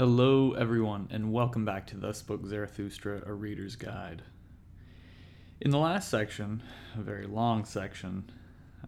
Hello, 0.00 0.52
everyone, 0.52 1.08
and 1.10 1.30
welcome 1.30 1.66
back 1.66 1.86
to 1.88 1.96
Thus 1.98 2.16
Spoke 2.16 2.46
Zarathustra, 2.46 3.22
a 3.26 3.34
reader's 3.34 3.76
guide. 3.76 4.22
In 5.60 5.70
the 5.70 5.78
last 5.78 6.08
section, 6.08 6.62
a 6.96 7.02
very 7.02 7.26
long 7.26 7.66
section, 7.66 8.30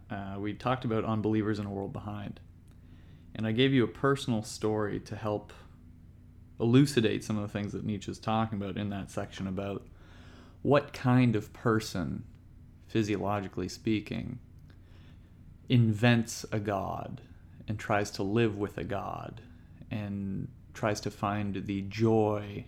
uh, 0.09 0.37
we 0.39 0.55
talked 0.55 0.85
about 0.85 1.05
unbelievers 1.05 1.59
in 1.59 1.67
a 1.67 1.69
world 1.69 1.93
behind. 1.93 2.39
And 3.35 3.45
I 3.45 3.51
gave 3.51 3.73
you 3.73 3.83
a 3.83 3.87
personal 3.87 4.41
story 4.41 4.99
to 5.01 5.15
help 5.15 5.53
elucidate 6.59 7.23
some 7.23 7.37
of 7.37 7.43
the 7.43 7.59
things 7.59 7.73
that 7.73 7.85
Nietzsche's 7.85 8.17
talking 8.17 8.59
about 8.59 8.75
in 8.75 8.89
that 8.89 9.11
section 9.11 9.45
about 9.45 9.85
what 10.63 10.93
kind 10.93 11.35
of 11.35 11.53
person, 11.53 12.23
physiologically 12.87 13.69
speaking, 13.69 14.39
invents 15.69 16.43
a 16.51 16.57
god 16.57 17.21
and 17.67 17.77
tries 17.77 18.09
to 18.09 18.23
live 18.23 18.57
with 18.57 18.79
a 18.79 18.83
god 18.83 19.41
and 19.91 20.47
tries 20.73 20.99
to 21.01 21.11
find 21.11 21.65
the 21.65 21.81
joy 21.81 22.65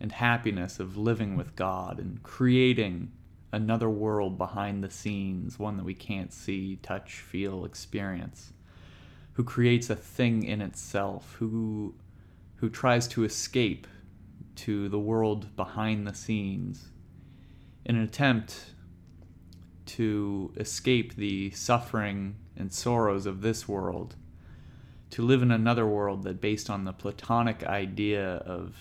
and 0.00 0.12
happiness 0.12 0.78
of 0.78 0.96
living 0.96 1.36
with 1.36 1.56
God 1.56 1.98
and 1.98 2.22
creating 2.22 3.12
another 3.52 3.88
world 3.88 4.38
behind 4.38 4.84
the 4.84 4.90
scenes, 4.90 5.58
one 5.58 5.76
that 5.76 5.84
we 5.84 5.94
can't 5.94 6.32
see, 6.32 6.76
touch, 6.76 7.14
feel, 7.14 7.64
experience, 7.64 8.52
who 9.32 9.44
creates 9.44 9.88
a 9.90 9.96
thing 9.96 10.42
in 10.42 10.60
itself, 10.60 11.36
who 11.38 11.94
who 12.56 12.68
tries 12.68 13.06
to 13.06 13.22
escape 13.22 13.86
to 14.56 14.88
the 14.88 14.98
world 14.98 15.54
behind 15.54 16.04
the 16.04 16.14
scenes 16.14 16.88
in 17.84 17.94
an 17.94 18.02
attempt 18.02 18.74
to 19.86 20.52
escape 20.56 21.14
the 21.14 21.50
suffering 21.52 22.34
and 22.56 22.72
sorrows 22.72 23.26
of 23.26 23.40
this 23.40 23.68
world 23.68 24.16
to 25.10 25.24
live 25.24 25.42
in 25.42 25.50
another 25.50 25.86
world 25.86 26.22
that 26.24 26.40
based 26.40 26.68
on 26.68 26.84
the 26.84 26.92
platonic 26.92 27.64
idea 27.64 28.36
of 28.36 28.76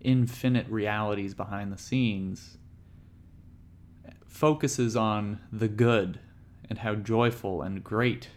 infinite 0.00 0.68
realities 0.68 1.34
behind 1.34 1.72
the 1.72 1.78
scenes 1.78 2.58
focuses 4.26 4.94
on 4.94 5.40
the 5.50 5.68
good 5.68 6.20
and 6.68 6.80
how 6.80 6.94
joyful 6.94 7.62
and 7.62 7.82
great 7.82 8.28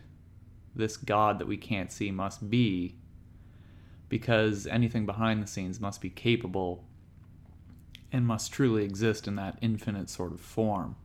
this 0.76 0.96
God 0.96 1.40
that 1.40 1.48
we 1.48 1.58
can't 1.58 1.92
see 1.92 2.10
must 2.10 2.50
be 2.50 2.96
because 4.08 4.66
anything 4.68 5.06
behind 5.06 5.44
the 5.44 5.48
scenes 5.48 5.80
must 5.80 6.02
be 6.02 6.10
capable 6.10 6.86
and 8.12 8.26
must 8.26 8.52
truly 8.52 8.84
exist 8.84 9.28
in 9.28 9.36
that 9.36 9.58
infinite 9.62 10.10
sort 10.10 10.32
of 10.32 10.40
form. 10.40 10.96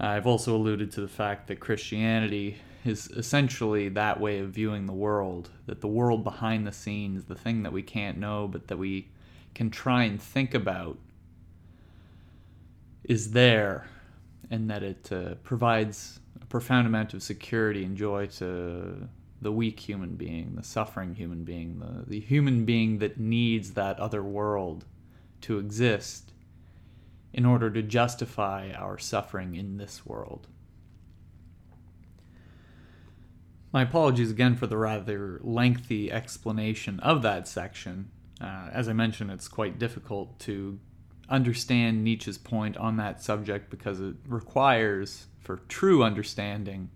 I've 0.00 0.26
also 0.26 0.56
alluded 0.56 0.90
to 0.92 1.00
the 1.00 1.08
fact 1.08 1.48
that 1.48 1.60
Christianity 1.60 2.58
is 2.84 3.08
essentially 3.08 3.88
that 3.90 4.20
way 4.20 4.38
of 4.38 4.50
viewing 4.50 4.86
the 4.86 4.92
world 4.92 5.50
that 5.66 5.80
the 5.80 5.88
world 5.88 6.24
behind 6.24 6.66
the 6.66 6.72
scenes, 6.72 7.24
the 7.24 7.34
thing 7.34 7.62
that 7.62 7.72
we 7.72 7.82
can't 7.82 8.18
know 8.18 8.48
but 8.48 8.68
that 8.68 8.76
we 8.76 9.08
can 9.54 9.70
try 9.70 10.04
and 10.04 10.20
think 10.20 10.54
about, 10.54 10.98
is 13.04 13.32
there, 13.32 13.86
and 14.50 14.70
that 14.70 14.82
it 14.82 15.10
uh, 15.12 15.34
provides 15.42 16.20
a 16.40 16.46
profound 16.46 16.86
amount 16.86 17.14
of 17.14 17.22
security 17.22 17.84
and 17.84 17.96
joy 17.96 18.26
to 18.26 19.08
the 19.40 19.52
weak 19.52 19.80
human 19.80 20.14
being, 20.14 20.54
the 20.54 20.62
suffering 20.62 21.14
human 21.14 21.44
being, 21.44 21.80
the, 21.80 22.08
the 22.08 22.20
human 22.20 22.64
being 22.64 22.98
that 22.98 23.18
needs 23.18 23.72
that 23.72 23.98
other 23.98 24.22
world 24.22 24.84
to 25.40 25.58
exist 25.58 26.32
in 27.32 27.44
order 27.44 27.70
to 27.70 27.82
justify 27.82 28.70
our 28.72 28.98
suffering 28.98 29.56
in 29.56 29.76
this 29.78 30.06
world. 30.06 30.46
My 33.72 33.82
apologies 33.82 34.30
again 34.30 34.54
for 34.54 34.66
the 34.66 34.76
rather 34.76 35.40
lengthy 35.42 36.12
explanation 36.12 37.00
of 37.00 37.22
that 37.22 37.48
section. 37.48 38.10
Uh, 38.38 38.68
as 38.70 38.86
I 38.86 38.92
mentioned, 38.92 39.30
it's 39.30 39.48
quite 39.48 39.78
difficult 39.78 40.38
to 40.40 40.78
understand 41.30 42.04
Nietzsche's 42.04 42.36
point 42.36 42.76
on 42.76 42.98
that 42.98 43.22
subject 43.22 43.70
because 43.70 43.98
it 43.98 44.16
requires, 44.28 45.26
for 45.40 45.56
true 45.68 46.04
understanding, 46.04 46.90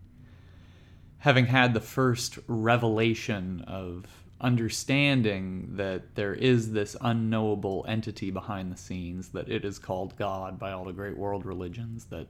having 1.19 1.47
had 1.47 1.73
the 1.73 1.81
first 1.81 2.39
revelation 2.47 3.65
of 3.67 4.05
understanding 4.39 5.77
that 5.77 6.15
there 6.15 6.35
is 6.35 6.73
this 6.73 6.95
unknowable 7.01 7.87
entity 7.89 8.31
behind 8.31 8.71
the 8.71 8.77
scenes, 8.77 9.31
that 9.31 9.49
it 9.49 9.65
is 9.65 9.79
called 9.79 10.15
God 10.19 10.59
by 10.59 10.73
all 10.73 10.85
the 10.85 10.93
great 10.93 11.17
world 11.17 11.47
religions, 11.47 12.05
that 12.07 12.27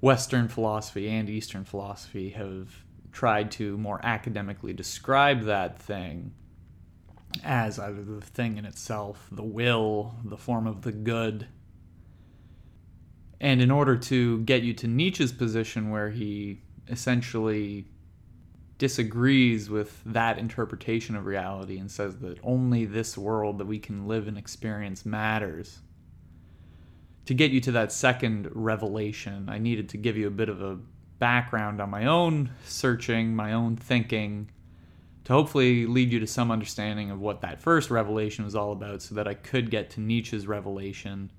Western 0.00 0.48
philosophy 0.48 1.10
and 1.10 1.28
Eastern 1.28 1.64
philosophy 1.64 2.30
have 2.30 2.84
tried 3.14 3.50
to 3.52 3.78
more 3.78 4.00
academically 4.02 4.74
describe 4.74 5.44
that 5.44 5.80
thing 5.80 6.32
as 7.42 7.78
either 7.78 8.02
the 8.02 8.20
thing 8.20 8.58
in 8.58 8.64
itself, 8.64 9.28
the 9.32 9.42
will, 9.42 10.14
the 10.24 10.36
form 10.36 10.66
of 10.66 10.82
the 10.82 10.92
good. 10.92 11.48
And 13.40 13.62
in 13.62 13.70
order 13.70 13.96
to 13.96 14.40
get 14.40 14.62
you 14.62 14.74
to 14.74 14.86
Nietzsche's 14.86 15.32
position, 15.32 15.90
where 15.90 16.10
he 16.10 16.60
essentially 16.88 17.86
disagrees 18.78 19.70
with 19.70 20.02
that 20.04 20.38
interpretation 20.38 21.16
of 21.16 21.26
reality 21.26 21.78
and 21.78 21.90
says 21.90 22.16
that 22.18 22.38
only 22.42 22.84
this 22.84 23.16
world 23.16 23.58
that 23.58 23.66
we 23.66 23.78
can 23.78 24.06
live 24.06 24.28
and 24.28 24.36
experience 24.36 25.06
matters. 25.06 25.80
To 27.26 27.34
get 27.34 27.52
you 27.52 27.60
to 27.62 27.72
that 27.72 27.92
second 27.92 28.50
revelation, 28.52 29.48
I 29.48 29.58
needed 29.58 29.88
to 29.90 29.96
give 29.96 30.16
you 30.16 30.26
a 30.26 30.32
bit 30.32 30.48
of 30.48 30.60
a 30.60 30.78
background 31.18 31.80
on 31.80 31.90
my 31.90 32.06
own 32.06 32.50
searching, 32.64 33.34
my 33.34 33.52
own 33.52 33.76
thinking, 33.76 34.50
to 35.24 35.32
hopefully 35.32 35.86
lead 35.86 36.12
you 36.12 36.20
to 36.20 36.26
some 36.26 36.50
understanding 36.50 37.10
of 37.10 37.20
what 37.20 37.40
that 37.40 37.60
first 37.60 37.90
revelation 37.90 38.44
was 38.44 38.54
all 38.54 38.72
about 38.72 39.02
so 39.02 39.14
that 39.14 39.26
I 39.26 39.34
could 39.34 39.70
get 39.70 39.90
to 39.90 40.00
Nietzsche's 40.00 40.46
revelation, 40.46 41.30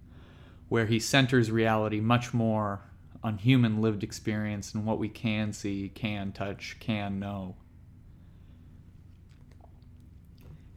where 0.69 0.87
he 0.87 0.99
centers 0.99 1.51
reality 1.51 1.99
much 1.99 2.33
more 2.33 2.81
on 3.23 3.37
human 3.37 3.81
lived 3.81 4.03
experience 4.03 4.73
and 4.73 4.85
what 4.85 4.99
we 4.99 5.09
can 5.09 5.53
see, 5.53 5.89
can 5.93 6.31
touch, 6.31 6.77
can 6.79 7.19
know. 7.19 7.55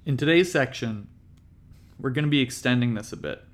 In 0.04 0.16
today's 0.16 0.50
section, 0.50 1.09
we're 1.98 2.10
going 2.10 2.25
to 2.25 2.30
be 2.30 2.41
extending 2.41 2.94
this 2.94 3.12
a 3.12 3.16
bit. 3.16 3.44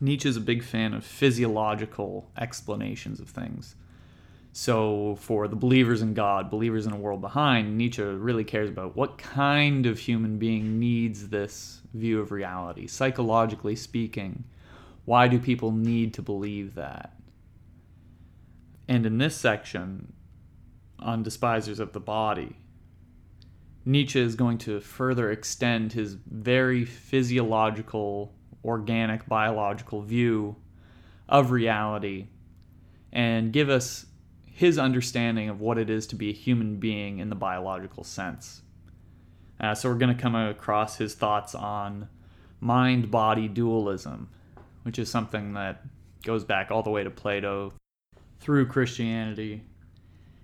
Nietzsche 0.00 0.28
is 0.28 0.36
a 0.36 0.40
big 0.40 0.62
fan 0.62 0.94
of 0.94 1.04
physiological 1.04 2.30
explanations 2.38 3.20
of 3.20 3.28
things. 3.28 3.74
So, 4.52 5.16
for 5.20 5.46
the 5.46 5.54
believers 5.54 6.02
in 6.02 6.12
God, 6.12 6.50
believers 6.50 6.84
in 6.84 6.92
a 6.92 6.96
world 6.96 7.20
behind, 7.20 7.78
Nietzsche 7.78 8.02
really 8.02 8.42
cares 8.42 8.68
about 8.68 8.96
what 8.96 9.16
kind 9.16 9.86
of 9.86 9.98
human 9.98 10.38
being 10.38 10.80
needs 10.80 11.28
this 11.28 11.82
view 11.94 12.20
of 12.20 12.32
reality. 12.32 12.88
Psychologically 12.88 13.76
speaking, 13.76 14.42
why 15.04 15.28
do 15.28 15.38
people 15.38 15.70
need 15.70 16.14
to 16.14 16.22
believe 16.22 16.74
that? 16.74 17.14
And 18.88 19.06
in 19.06 19.18
this 19.18 19.36
section 19.36 20.12
on 20.98 21.22
despisers 21.22 21.78
of 21.78 21.92
the 21.92 22.00
body, 22.00 22.56
Nietzsche 23.84 24.20
is 24.20 24.34
going 24.34 24.58
to 24.58 24.80
further 24.80 25.30
extend 25.30 25.92
his 25.92 26.14
very 26.14 26.84
physiological, 26.84 28.34
organic, 28.64 29.26
biological 29.26 30.02
view 30.02 30.56
of 31.28 31.52
reality 31.52 32.26
and 33.12 33.52
give 33.52 33.68
us 33.68 34.06
his 34.60 34.78
understanding 34.78 35.48
of 35.48 35.58
what 35.58 35.78
it 35.78 35.88
is 35.88 36.06
to 36.06 36.14
be 36.14 36.28
a 36.28 36.34
human 36.34 36.76
being 36.76 37.18
in 37.18 37.30
the 37.30 37.34
biological 37.34 38.04
sense. 38.04 38.60
Uh, 39.58 39.74
so 39.74 39.88
we're 39.88 39.96
going 39.96 40.14
to 40.14 40.22
come 40.22 40.34
across 40.34 40.98
his 40.98 41.14
thoughts 41.14 41.54
on 41.54 42.06
mind 42.60 43.10
body 43.10 43.48
dualism, 43.48 44.28
which 44.82 44.98
is 44.98 45.10
something 45.10 45.54
that 45.54 45.80
goes 46.24 46.44
back 46.44 46.70
all 46.70 46.82
the 46.82 46.90
way 46.90 47.02
to 47.02 47.08
Plato 47.08 47.72
through 48.38 48.66
Christianity 48.66 49.62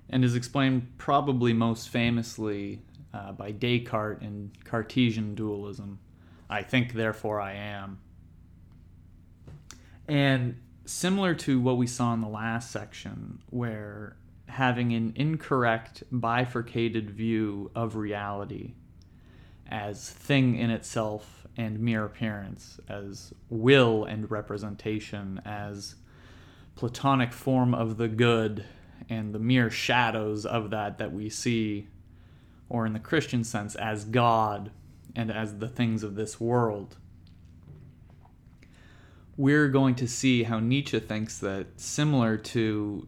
and 0.09 0.25
is 0.25 0.35
explained 0.35 0.95
probably 0.97 1.53
most 1.53 1.91
famously 1.91 2.81
uh, 3.13 3.33
by 3.33 3.51
Descartes 3.51 4.23
in 4.23 4.51
Cartesian 4.65 5.35
dualism. 5.35 5.99
I 6.49 6.63
think, 6.63 6.95
therefore 6.95 7.39
I 7.39 7.53
am. 7.53 7.99
And 10.09 10.59
similar 10.87 11.35
to 11.35 11.61
what 11.61 11.77
we 11.77 11.87
saw 11.87 12.15
in 12.15 12.21
the 12.21 12.29
last 12.29 12.71
section, 12.71 13.43
where 13.51 14.17
having 14.49 14.93
an 14.93 15.13
incorrect, 15.17 16.03
bifurcated 16.11 17.11
view 17.11 17.71
of 17.75 17.97
reality 17.97 18.75
as 19.69 20.09
thing 20.09 20.57
in 20.57 20.71
itself 20.71 21.47
and 21.57 21.81
mere 21.81 22.05
appearance, 22.05 22.79
as 22.89 23.33
will 23.49 24.05
and 24.05 24.31
representation, 24.31 25.41
as 25.45 25.97
platonic 26.77 27.33
form 27.33 27.75
of 27.75 27.97
the 27.97 28.09
good 28.09 28.65
and 29.09 29.35
the 29.35 29.39
mere 29.39 29.71
shadows 29.71 30.47
of 30.47 30.71
that 30.71 30.99
that 30.99 31.13
we 31.13 31.29
see, 31.29 31.89
or 32.69 32.87
in 32.87 32.93
the 32.93 32.99
Christian 33.01 33.43
sense, 33.43 33.75
as 33.75 34.05
God 34.05 34.71
and 35.15 35.31
as 35.31 35.59
the 35.59 35.69
things 35.69 36.03
of 36.03 36.15
this 36.15 36.39
world 36.41 36.97
we're 39.37 39.69
going 39.69 39.95
to 39.97 40.09
see 40.09 40.45
how 40.45 40.59
Nietzsche 40.59 40.99
thinks 40.99 41.39
that 41.39 41.81
similar 41.81 42.37
to 42.39 43.07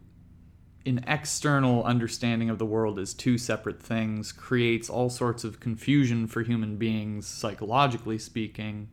an 0.85 1.03
external 1.07 1.83
understanding 1.83 2.49
of 2.49 2.57
the 2.57 2.65
world 2.65 2.99
as 2.99 3.13
two 3.13 3.37
separate 3.37 3.81
things 3.81 4.31
creates 4.31 4.89
all 4.89 5.09
sorts 5.09 5.43
of 5.43 5.59
confusion 5.59 6.27
for 6.27 6.41
human 6.41 6.77
beings, 6.77 7.27
psychologically 7.27 8.17
speaking. 8.17 8.89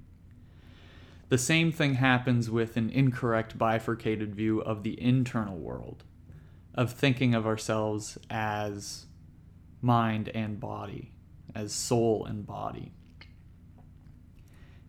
The 1.29 1.39
same 1.39 1.73
thing 1.73 1.95
happens 1.95 2.51
with 2.51 2.77
an 2.77 2.91
incorrect 2.91 3.59
bifurcated 3.59 4.35
view 4.35 4.61
of 4.61 4.83
the 4.83 5.01
internal 5.01 5.59
world, 5.59 6.05
of 6.75 6.93
thinking 6.93 7.35
of 7.35 7.47
ourselves 7.47 8.17
as 8.31 9.07
mind 9.83 10.29
and 10.31 10.59
body, 10.61 11.13
as 11.55 11.73
soul 11.73 12.25
and 12.27 12.47
body. 12.47 12.93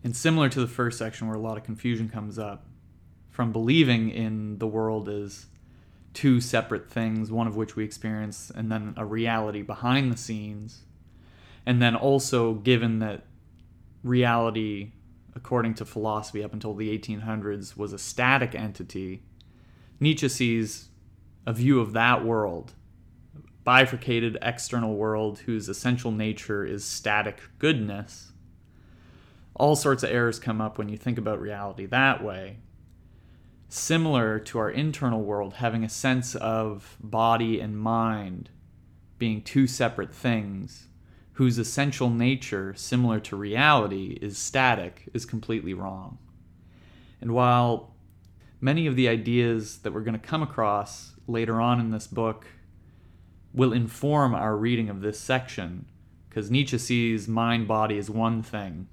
And 0.08 0.16
similar 0.16 0.48
to 0.48 0.62
the 0.62 0.70
first 0.70 0.98
section, 0.98 1.28
where 1.28 1.36
a 1.36 1.42
lot 1.42 1.58
of 1.58 1.66
confusion 1.66 2.08
comes 2.08 2.40
up 2.40 2.66
from 3.30 3.52
believing 3.52 4.10
in 4.10 4.58
the 4.58 4.66
world 4.66 5.10
as 5.10 5.48
two 6.14 6.40
separate 6.40 6.90
things, 6.90 7.30
one 7.30 7.46
of 7.46 7.58
which 7.58 7.76
we 7.76 7.84
experience, 7.84 8.50
and 8.50 8.72
then 8.72 8.94
a 8.96 9.04
reality 9.04 9.62
behind 9.62 10.10
the 10.10 10.16
scenes. 10.16 10.84
And 11.66 11.82
then 11.82 11.94
also, 11.94 12.54
given 12.54 13.00
that 13.00 13.26
reality, 14.02 14.94
according 15.36 15.74
to 15.74 15.84
philosophy 15.84 16.42
up 16.42 16.54
until 16.54 16.74
the 16.74 16.98
1800s, 16.98 17.76
was 17.76 17.92
a 17.92 18.00
static 18.00 18.56
entity, 18.56 19.24
Nietzsche 20.00 20.30
sees 20.30 20.88
a 21.46 21.52
view 21.52 21.82
of 21.82 21.92
that 21.92 22.24
world, 22.24 22.72
bifurcated 23.66 24.38
external 24.42 24.96
world 24.96 25.40
whose 25.40 25.68
essential 25.68 26.12
nature 26.14 26.64
is 26.64 26.86
static 26.86 27.42
goodness. 27.60 28.27
All 29.58 29.76
sorts 29.76 30.04
of 30.04 30.12
errors 30.12 30.40
come 30.40 30.62
up 30.62 30.78
when 30.78 30.88
you 30.88 30.98
think 30.98 31.18
about 31.18 31.42
reality 31.42 31.86
that 31.88 32.24
way 32.24 32.58
similar 33.70 34.40
to 34.40 34.60
our 34.60 34.70
internal 34.70 35.22
world, 35.22 35.56
having 35.56 35.84
a 35.84 35.90
sense 35.90 36.36
of 36.36 36.96
body 37.02 37.60
and 37.60 37.78
mind 37.78 38.50
being 39.18 39.42
two 39.42 39.68
separate 39.68 40.14
things 40.14 40.88
whose 41.34 41.58
essential 41.58 42.10
nature, 42.10 42.74
similar 42.76 43.20
to 43.20 43.36
reality, 43.36 44.18
is 44.22 44.38
static, 44.38 45.10
is 45.14 45.26
completely 45.26 45.74
wrong. 45.74 46.18
And 47.20 47.34
while 47.34 47.94
many 48.62 48.88
of 48.88 48.96
the 48.96 49.08
ideas 49.10 49.80
that 49.80 49.92
we're 49.92 50.02
going 50.02 50.20
to 50.20 50.28
come 50.28 50.42
across 50.42 51.14
later 51.28 51.60
on 51.60 51.80
in 51.80 51.92
this 51.92 52.08
book 52.08 52.48
will 53.54 53.74
inform 53.74 54.34
our 54.34 54.56
reading 54.56 54.90
of 54.90 55.02
this 55.02 55.20
section, 55.20 55.86
because 56.30 56.50
Nietzsche 56.50 56.78
sees 56.78 57.28
mind 57.28 57.68
body 57.68 57.98
as 57.98 58.10
one 58.10 58.42
thing 58.42 58.88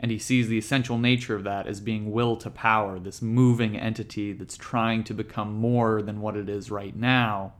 and 0.00 0.10
he 0.10 0.18
sees 0.18 0.48
the 0.48 0.58
essential 0.58 0.98
nature 0.98 1.34
of 1.34 1.44
that 1.44 1.66
as 1.66 1.80
being 1.80 2.12
will 2.12 2.36
to 2.36 2.50
power, 2.50 2.98
this 2.98 3.20
moving 3.20 3.76
entity 3.76 4.32
that's 4.32 4.56
trying 4.56 5.02
to 5.04 5.14
become 5.14 5.52
more 5.52 6.02
than 6.02 6.20
what 6.20 6.36
it 6.36 6.48
is 6.48 6.70
right 6.70 6.94
now, 6.94 7.54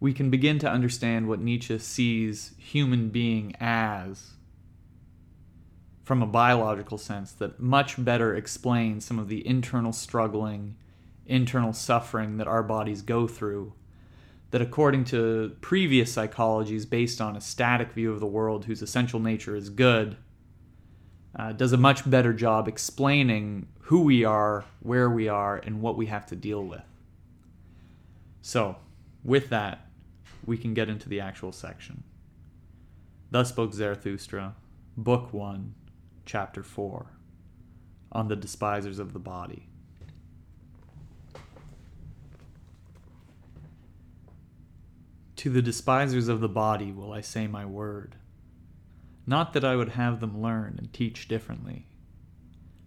we 0.00 0.12
can 0.12 0.30
begin 0.30 0.58
to 0.60 0.70
understand 0.70 1.28
what 1.28 1.40
Nietzsche 1.40 1.78
sees 1.78 2.54
human 2.58 3.10
being 3.10 3.54
as 3.60 4.32
from 6.04 6.22
a 6.22 6.26
biological 6.26 6.96
sense 6.96 7.32
that 7.32 7.60
much 7.60 8.02
better 8.02 8.34
explains 8.34 9.04
some 9.04 9.18
of 9.18 9.28
the 9.28 9.46
internal 9.46 9.92
struggling, 9.92 10.74
internal 11.26 11.72
suffering 11.72 12.38
that 12.38 12.46
our 12.46 12.62
bodies 12.62 13.02
go 13.02 13.26
through. 13.28 13.72
That, 14.50 14.62
according 14.62 15.04
to 15.06 15.54
previous 15.60 16.16
psychologies 16.16 16.88
based 16.88 17.20
on 17.20 17.36
a 17.36 17.40
static 17.42 17.92
view 17.92 18.10
of 18.10 18.20
the 18.20 18.26
world 18.26 18.64
whose 18.64 18.80
essential 18.80 19.20
nature 19.20 19.54
is 19.54 19.68
good, 19.68 20.16
uh, 21.36 21.52
does 21.52 21.72
a 21.72 21.76
much 21.76 22.08
better 22.08 22.32
job 22.32 22.68
explaining 22.68 23.68
who 23.82 24.02
we 24.02 24.24
are, 24.24 24.64
where 24.80 25.08
we 25.08 25.28
are, 25.28 25.56
and 25.56 25.80
what 25.80 25.96
we 25.96 26.06
have 26.06 26.26
to 26.26 26.36
deal 26.36 26.62
with. 26.62 26.82
So, 28.42 28.76
with 29.24 29.48
that, 29.50 29.86
we 30.44 30.56
can 30.56 30.74
get 30.74 30.88
into 30.88 31.08
the 31.08 31.20
actual 31.20 31.52
section. 31.52 32.04
Thus 33.30 33.50
spoke 33.50 33.74
Zarathustra, 33.74 34.54
Book 34.96 35.32
1, 35.32 35.74
Chapter 36.24 36.62
4, 36.62 37.06
on 38.12 38.28
the 38.28 38.36
despisers 38.36 38.98
of 38.98 39.12
the 39.12 39.18
body. 39.18 39.68
To 45.36 45.50
the 45.50 45.62
despisers 45.62 46.28
of 46.28 46.40
the 46.40 46.48
body 46.48 46.90
will 46.90 47.12
I 47.12 47.20
say 47.20 47.46
my 47.46 47.64
word 47.64 48.16
not 49.28 49.52
that 49.52 49.64
I 49.64 49.76
would 49.76 49.90
have 49.90 50.20
them 50.20 50.40
learn 50.40 50.76
and 50.78 50.90
teach 50.90 51.28
differently, 51.28 51.86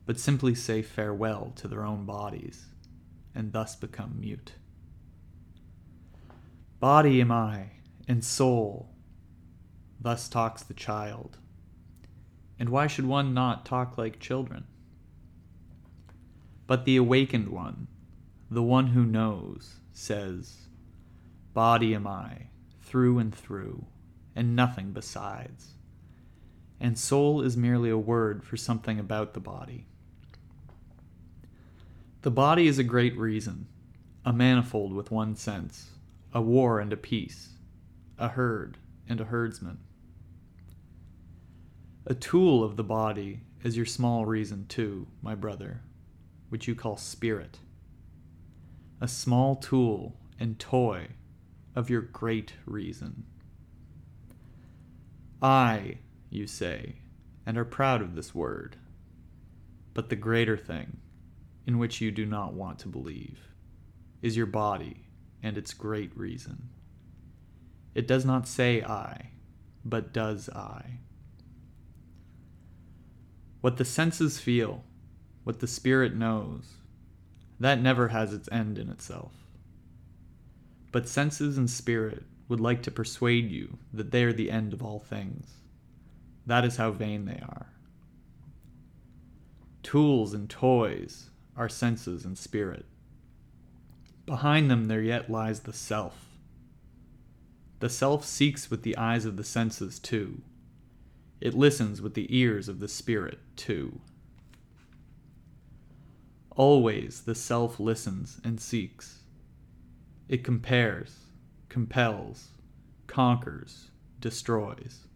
but 0.07 0.19
simply 0.19 0.55
say 0.55 0.81
farewell 0.81 1.53
to 1.57 1.67
their 1.67 1.85
own 1.85 2.03
bodies, 2.07 2.65
and 3.35 3.53
thus 3.53 3.75
become 3.75 4.19
mute. 4.19 4.53
Body 6.79 7.21
am 7.21 7.31
I, 7.31 7.73
and 8.07 8.25
soul, 8.25 8.89
thus 9.99 10.27
talks 10.27 10.63
the 10.63 10.73
child. 10.73 11.37
And 12.57 12.69
why 12.69 12.87
should 12.87 13.05
one 13.05 13.35
not 13.35 13.63
talk 13.63 13.95
like 13.99 14.19
children? 14.19 14.63
But 16.65 16.85
the 16.85 16.97
awakened 16.97 17.49
one, 17.49 17.87
the 18.49 18.63
one 18.63 18.87
who 18.87 19.05
knows, 19.05 19.75
says, 19.93 20.69
Body 21.53 21.93
am 21.93 22.07
I, 22.07 22.47
through 22.81 23.19
and 23.19 23.33
through, 23.33 23.85
and 24.35 24.55
nothing 24.55 24.91
besides 24.91 25.75
and 26.81 26.97
soul 26.97 27.43
is 27.43 27.55
merely 27.55 27.91
a 27.91 27.97
word 27.97 28.43
for 28.43 28.57
something 28.57 28.97
about 28.97 29.35
the 29.35 29.39
body. 29.39 29.85
The 32.23 32.31
body 32.31 32.67
is 32.67 32.79
a 32.79 32.83
great 32.83 33.15
reason, 33.15 33.67
a 34.25 34.33
manifold 34.33 34.91
with 34.91 35.11
one 35.11 35.35
sense, 35.35 35.91
a 36.33 36.41
war 36.41 36.79
and 36.79 36.91
a 36.91 36.97
peace, 36.97 37.49
a 38.17 38.29
herd 38.29 38.79
and 39.07 39.21
a 39.21 39.25
herdsman. 39.25 39.77
A 42.07 42.15
tool 42.15 42.63
of 42.63 42.77
the 42.77 42.83
body 42.83 43.41
is 43.63 43.77
your 43.77 43.85
small 43.85 44.25
reason, 44.25 44.65
too, 44.65 45.05
my 45.21 45.35
brother, 45.35 45.81
which 46.49 46.67
you 46.67 46.73
call 46.73 46.97
spirit. 46.97 47.59
A 48.99 49.07
small 49.07 49.55
tool 49.55 50.17
and 50.39 50.57
toy 50.57 51.09
of 51.75 51.91
your 51.91 52.01
great 52.01 52.53
reason. 52.65 53.25
I 55.43 55.99
you 56.31 56.47
say, 56.47 56.95
and 57.45 57.57
are 57.57 57.65
proud 57.65 58.01
of 58.01 58.15
this 58.15 58.33
word. 58.33 58.77
But 59.93 60.09
the 60.09 60.15
greater 60.15 60.57
thing, 60.57 60.97
in 61.67 61.77
which 61.77 62.01
you 62.01 62.11
do 62.11 62.25
not 62.25 62.53
want 62.53 62.79
to 62.79 62.87
believe, 62.87 63.39
is 64.21 64.37
your 64.37 64.45
body 64.45 65.07
and 65.43 65.57
its 65.57 65.73
great 65.73 66.15
reason. 66.17 66.69
It 67.93 68.07
does 68.07 68.25
not 68.25 68.47
say 68.47 68.81
I, 68.81 69.31
but 69.83 70.13
does 70.13 70.49
I. 70.49 70.99
What 73.59 73.77
the 73.77 73.85
senses 73.85 74.39
feel, 74.39 74.83
what 75.43 75.59
the 75.59 75.67
spirit 75.67 76.15
knows, 76.15 76.75
that 77.59 77.81
never 77.81 78.07
has 78.07 78.33
its 78.33 78.49
end 78.51 78.77
in 78.79 78.89
itself. 78.89 79.33
But 80.91 81.07
senses 81.07 81.57
and 81.57 81.69
spirit 81.69 82.23
would 82.47 82.59
like 82.59 82.81
to 82.83 82.91
persuade 82.91 83.51
you 83.51 83.77
that 83.93 84.11
they 84.11 84.23
are 84.23 84.33
the 84.33 84.51
end 84.51 84.73
of 84.73 84.81
all 84.81 84.99
things. 84.99 85.60
That 86.45 86.65
is 86.65 86.77
how 86.77 86.91
vain 86.91 87.25
they 87.25 87.39
are. 87.41 87.67
Tools 89.83 90.33
and 90.33 90.49
toys 90.49 91.29
are 91.55 91.69
senses 91.69 92.25
and 92.25 92.37
spirit. 92.37 92.85
Behind 94.25 94.69
them 94.69 94.85
there 94.85 95.01
yet 95.01 95.29
lies 95.29 95.61
the 95.61 95.73
self. 95.73 96.27
The 97.79 97.89
self 97.89 98.23
seeks 98.23 98.69
with 98.69 98.83
the 98.83 98.95
eyes 98.95 99.25
of 99.25 99.37
the 99.37 99.43
senses 99.43 99.99
too. 99.99 100.41
It 101.39 101.55
listens 101.55 102.01
with 102.01 102.13
the 102.13 102.27
ears 102.35 102.69
of 102.69 102.79
the 102.79 102.87
spirit 102.87 103.39
too. 103.55 103.99
Always 106.55 107.21
the 107.21 107.33
self 107.33 107.79
listens 107.79 108.39
and 108.43 108.61
seeks. 108.61 109.23
It 110.29 110.43
compares, 110.43 111.25
compels, 111.69 112.49
conquers, 113.07 113.89
destroys. 114.19 115.07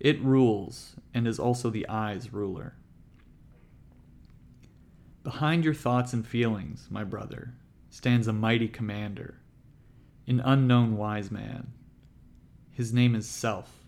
It 0.00 0.20
rules 0.24 0.96
and 1.12 1.28
is 1.28 1.38
also 1.38 1.68
the 1.68 1.86
I's 1.88 2.32
ruler. 2.32 2.74
Behind 5.22 5.62
your 5.62 5.74
thoughts 5.74 6.14
and 6.14 6.26
feelings, 6.26 6.88
my 6.90 7.04
brother, 7.04 7.52
stands 7.90 8.26
a 8.26 8.32
mighty 8.32 8.66
commander, 8.66 9.36
an 10.26 10.40
unknown 10.40 10.96
wise 10.96 11.30
man. 11.30 11.72
His 12.70 12.94
name 12.94 13.14
is 13.14 13.28
Self. 13.28 13.84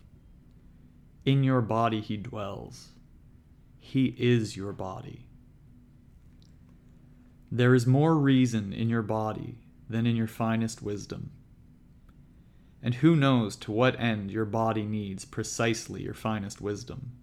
In 1.25 1.43
your 1.43 1.61
body 1.61 1.99
he 1.99 2.17
dwells. 2.17 2.89
He 3.79 4.15
is 4.17 4.55
your 4.55 4.71
body. 4.71 5.25
There 7.51 7.73
is 7.73 7.87
more 7.87 8.15
reason 8.15 8.71
in 8.71 8.89
your 8.89 9.01
body 9.01 9.55
than 9.89 10.05
in 10.05 10.15
your 10.15 10.27
finest 10.27 10.83
wisdom. 10.83 11.31
And 12.83 12.95
who 12.95 13.15
knows 13.15 13.55
to 13.57 13.71
what 13.71 13.97
end 13.97 14.29
your 14.29 14.43
body 14.43 14.83
needs 14.83 15.23
precisely 15.23 16.03
your 16.03 16.13
finest 16.13 16.59
wisdom? 16.59 17.13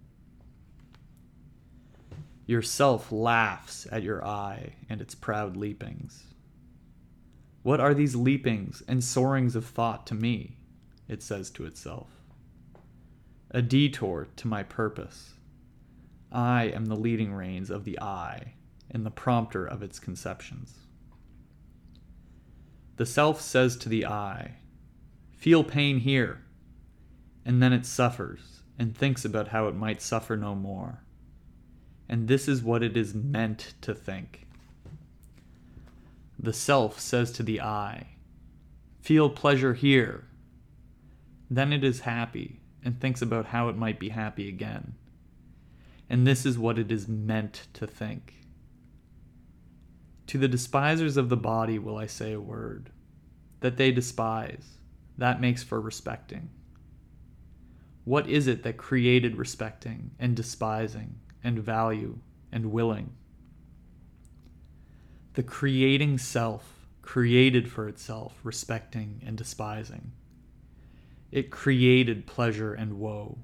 Yourself 2.47 3.11
laughs 3.11 3.87
at 3.91 4.01
your 4.01 4.25
I 4.25 4.73
and 4.89 4.99
its 4.99 5.13
proud 5.13 5.55
leapings. 5.55 6.25
What 7.61 7.79
are 7.79 7.93
these 7.93 8.15
leapings 8.15 8.81
and 8.87 9.03
soarings 9.03 9.55
of 9.55 9.65
thought 9.65 10.07
to 10.07 10.15
me? 10.15 10.57
It 11.07 11.21
says 11.21 11.51
to 11.51 11.65
itself. 11.65 12.09
A 13.51 13.61
detour 13.61 14.29
to 14.37 14.47
my 14.47 14.63
purpose. 14.63 15.35
I 16.31 16.63
am 16.65 16.85
the 16.85 16.95
leading 16.95 17.33
reins 17.33 17.69
of 17.69 17.85
the 17.85 17.99
I 18.01 18.53
and 18.89 19.05
the 19.05 19.11
prompter 19.11 19.65
of 19.65 19.83
its 19.83 19.99
conceptions. 19.99 20.79
The 22.95 23.05
self 23.05 23.39
says 23.39 23.77
to 23.77 23.89
the 23.89 24.07
I, 24.07 24.55
Feel 25.41 25.63
pain 25.63 26.01
here, 26.01 26.43
and 27.43 27.63
then 27.63 27.73
it 27.73 27.83
suffers 27.83 28.61
and 28.77 28.95
thinks 28.95 29.25
about 29.25 29.47
how 29.47 29.67
it 29.67 29.73
might 29.73 29.99
suffer 29.99 30.37
no 30.37 30.53
more. 30.53 31.01
And 32.07 32.27
this 32.27 32.47
is 32.47 32.61
what 32.61 32.83
it 32.83 32.95
is 32.95 33.15
meant 33.15 33.73
to 33.81 33.95
think. 33.95 34.45
The 36.37 36.53
self 36.53 36.99
says 36.99 37.31
to 37.31 37.41
the 37.41 37.59
I, 37.59 38.09
Feel 39.01 39.31
pleasure 39.31 39.73
here. 39.73 40.27
Then 41.49 41.73
it 41.73 41.83
is 41.83 42.01
happy 42.01 42.61
and 42.85 43.01
thinks 43.01 43.23
about 43.23 43.47
how 43.47 43.67
it 43.67 43.75
might 43.75 43.99
be 43.99 44.09
happy 44.09 44.47
again. 44.47 44.93
And 46.07 46.27
this 46.27 46.45
is 46.45 46.59
what 46.59 46.77
it 46.77 46.91
is 46.91 47.07
meant 47.07 47.65
to 47.73 47.87
think. 47.87 48.35
To 50.27 50.37
the 50.37 50.47
despisers 50.47 51.17
of 51.17 51.29
the 51.29 51.35
body 51.35 51.79
will 51.79 51.97
I 51.97 52.05
say 52.05 52.31
a 52.31 52.39
word 52.39 52.91
that 53.61 53.77
they 53.77 53.91
despise, 53.91 54.77
that 55.21 55.39
makes 55.39 55.61
for 55.61 55.79
respecting. 55.79 56.49
What 58.05 58.27
is 58.27 58.47
it 58.47 58.63
that 58.63 58.77
created 58.77 59.35
respecting 59.35 60.09
and 60.17 60.35
despising 60.35 61.19
and 61.43 61.59
value 61.59 62.17
and 62.51 62.71
willing? 62.71 63.11
The 65.33 65.43
creating 65.43 66.17
self 66.17 66.87
created 67.03 67.71
for 67.71 67.87
itself 67.87 68.39
respecting 68.43 69.21
and 69.23 69.37
despising. 69.37 70.11
It 71.31 71.51
created 71.51 72.25
pleasure 72.25 72.73
and 72.73 72.97
woe. 72.97 73.37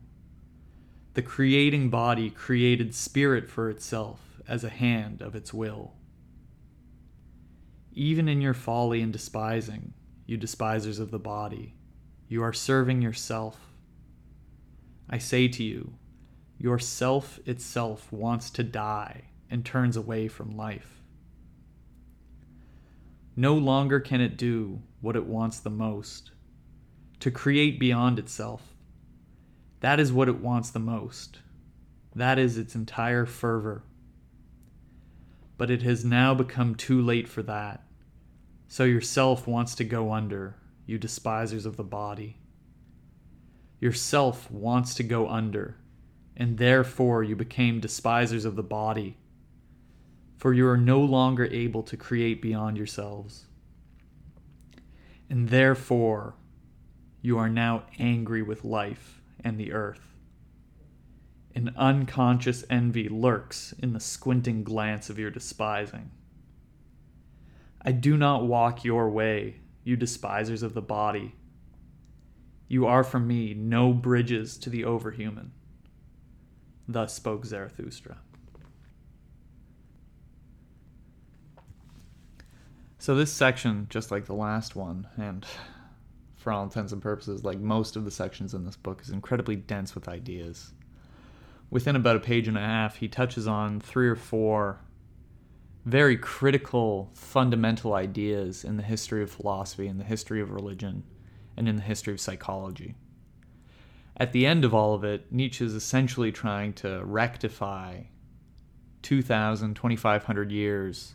The 1.14 1.22
creating 1.22 1.92
body 1.92 2.32
created 2.32 2.96
spirit 2.96 3.48
for 3.48 3.70
itself 3.70 4.42
as 4.48 4.64
a 4.64 4.70
hand 4.70 5.22
of 5.22 5.36
its 5.36 5.54
will. 5.54 5.94
Even 7.94 8.28
in 8.28 8.42
your 8.42 8.56
folly 8.56 9.04
and 9.04 9.14
despising, 9.14 9.94
you 10.28 10.38
despisers 10.38 11.00
of 11.00 11.10
the 11.10 11.18
body, 11.18 11.74
you 12.28 12.44
are 12.44 12.54
serving 12.54 13.02
yourself 13.02 13.68
I 15.10 15.18
say 15.20 15.48
to 15.48 15.64
you, 15.64 15.94
your 16.58 16.80
self 16.80 17.40
itself 17.46 18.12
wants 18.12 18.50
to 18.52 18.64
die 18.64 19.26
and 19.50 19.64
turns 19.64 19.96
away 19.96 20.28
from 20.28 20.58
life. 20.58 21.02
No 23.36 23.54
longer 23.54 24.00
can 24.00 24.20
it 24.20 24.36
do 24.36 24.82
what 25.00 25.16
it 25.16 25.26
wants 25.26 25.60
the 25.60 25.70
most 25.70 26.32
to 27.20 27.32
create 27.32 27.80
beyond 27.80 28.20
itself. 28.20 28.74
That 29.80 30.00
is 30.00 30.12
what 30.12 30.28
it 30.28 30.42
wants 30.42 30.72
the 30.72 30.80
most. 30.80 31.40
That 32.16 32.38
is 32.38 32.58
its 32.58 32.76
entire 32.76 33.26
fervor. 33.26 33.84
But 35.58 35.72
it 35.72 35.84
has 35.84 36.04
now 36.04 36.34
become 36.34 36.76
too 36.76 37.02
late 37.02 37.28
for 37.28 37.44
that. 37.44 37.84
So 38.68 38.84
yourself 38.84 39.48
wants 39.48 39.76
to 39.76 39.84
go 39.84 40.12
under, 40.12 40.56
you 40.86 40.98
despisers 40.98 41.66
of 41.66 41.78
the 41.78 41.84
body. 41.84 42.38
Yourself 43.80 44.50
wants 44.52 44.96
to 44.96 45.04
go 45.04 45.30
under, 45.30 45.78
and 46.36 46.58
therefore 46.58 47.24
you 47.24 47.36
became 47.36 47.80
despisers 47.80 48.46
of 48.46 48.56
the 48.56 48.64
body. 48.64 49.18
For 50.38 50.54
you 50.54 50.68
are 50.68 50.78
no 50.78 51.00
longer 51.00 51.46
able 51.46 51.84
to 51.84 51.98
create 51.98 52.42
beyond 52.42 52.78
yourselves. 52.78 53.46
And 55.30 55.50
therefore 55.50 56.36
you 57.22 57.38
are 57.38 57.50
now 57.50 57.84
angry 58.00 58.42
with 58.42 58.64
life 58.64 59.22
and 59.44 59.60
the 59.60 59.74
earth. 59.74 60.16
An 61.56 61.74
unconscious 61.76 62.64
envy 62.70 63.10
lurks 63.10 63.74
in 63.80 63.94
the 63.94 64.00
squinting 64.00 64.64
glance 64.64 65.10
of 65.10 65.18
your 65.18 65.32
despising. 65.32 66.12
I 67.88 67.92
do 67.94 68.18
not 68.18 68.46
walk 68.46 68.84
your 68.84 69.10
way, 69.10 69.62
you 69.84 69.96
despisers 69.96 70.62
of 70.62 70.76
the 70.76 70.82
body 70.82 71.34
you 72.68 72.86
are 72.86 73.04
for 73.04 73.20
me 73.20 73.54
no 73.54 73.94
bridges 73.94 74.58
to 74.60 74.70
the 74.70 74.84
overhuman. 74.84 75.50
Thus 76.88 77.14
spoke 77.14 77.46
Zarathustra. 77.46 78.18
So, 83.00 83.16
this 83.16 83.32
section, 83.32 83.88
just 83.90 84.12
like 84.12 84.26
the 84.26 84.34
last 84.34 84.76
one, 84.76 85.08
and 85.18 85.46
for 86.36 86.52
all 86.52 86.64
intents 86.64 86.92
and 86.92 87.02
purposes, 87.02 87.44
like 87.44 87.60
most 87.60 87.96
of 87.96 88.04
the 88.04 88.12
sections 88.12 88.54
in 88.54 88.66
this 88.66 88.76
book, 88.76 89.02
is 89.02 89.10
incredibly 89.10 89.56
dense 89.56 89.96
with 89.96 90.10
ideas. 90.10 90.74
Within 91.70 91.96
about 91.96 92.16
a 92.16 92.22
page 92.22 92.48
and 92.48 92.58
a 92.58 92.62
half, 92.62 92.98
he 92.98 93.08
touches 93.08 93.48
on 93.48 93.80
three 93.80 94.10
or 94.10 94.16
four 94.16 94.80
very 95.88 96.18
critical, 96.18 97.10
fundamental 97.14 97.94
ideas 97.94 98.66
in 98.66 98.76
the 98.76 98.84
history 98.84 99.24
of 99.24 99.32
philosophy 99.32 99.88
in 99.88 99.98
the 99.98 100.04
history 100.04 100.42
of 100.42 100.52
religion 100.52 101.02
and 101.56 101.70
in 101.70 101.78
the 101.78 101.82
history 101.82 102.12
of 102.12 102.20
psychology. 102.20 102.94
At 104.18 104.34
the 104.34 104.46
end 104.46 104.66
of 104.66 104.74
all 104.74 104.94
of 104.94 105.06
it, 105.06 105.32
Nietzsche 105.32 105.64
is 105.64 105.74
essentially 105.74 106.30
trying 106.30 106.74
to 106.74 107.02
rectify 107.06 108.02
2,000, 109.02 109.76
2,500 109.76 110.52
years 110.52 111.14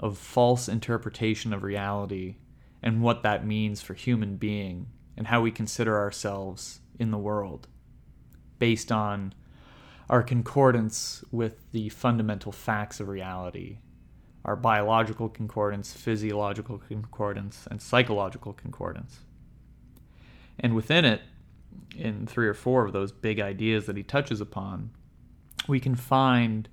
of 0.00 0.16
false 0.16 0.70
interpretation 0.70 1.52
of 1.52 1.62
reality 1.62 2.36
and 2.82 3.02
what 3.02 3.22
that 3.24 3.46
means 3.46 3.82
for 3.82 3.92
human 3.92 4.36
being 4.36 4.86
and 5.18 5.26
how 5.26 5.42
we 5.42 5.50
consider 5.50 5.98
ourselves 5.98 6.80
in 6.98 7.10
the 7.10 7.18
world 7.18 7.68
based 8.58 8.90
on 8.90 9.34
our 10.08 10.22
concordance 10.22 11.22
with 11.30 11.70
the 11.72 11.90
fundamental 11.90 12.52
facts 12.52 13.00
of 13.00 13.08
reality 13.08 13.80
our 14.48 14.56
biological 14.56 15.28
concordance, 15.28 15.92
physiological 15.92 16.78
concordance, 16.78 17.68
and 17.70 17.82
psychological 17.82 18.54
concordance. 18.54 19.20
And 20.58 20.74
within 20.74 21.04
it, 21.04 21.20
in 21.94 22.26
three 22.26 22.48
or 22.48 22.54
four 22.54 22.86
of 22.86 22.94
those 22.94 23.12
big 23.12 23.40
ideas 23.40 23.84
that 23.84 23.98
he 23.98 24.02
touches 24.02 24.40
upon, 24.40 24.90
we 25.68 25.78
can 25.78 25.94
find 25.94 26.66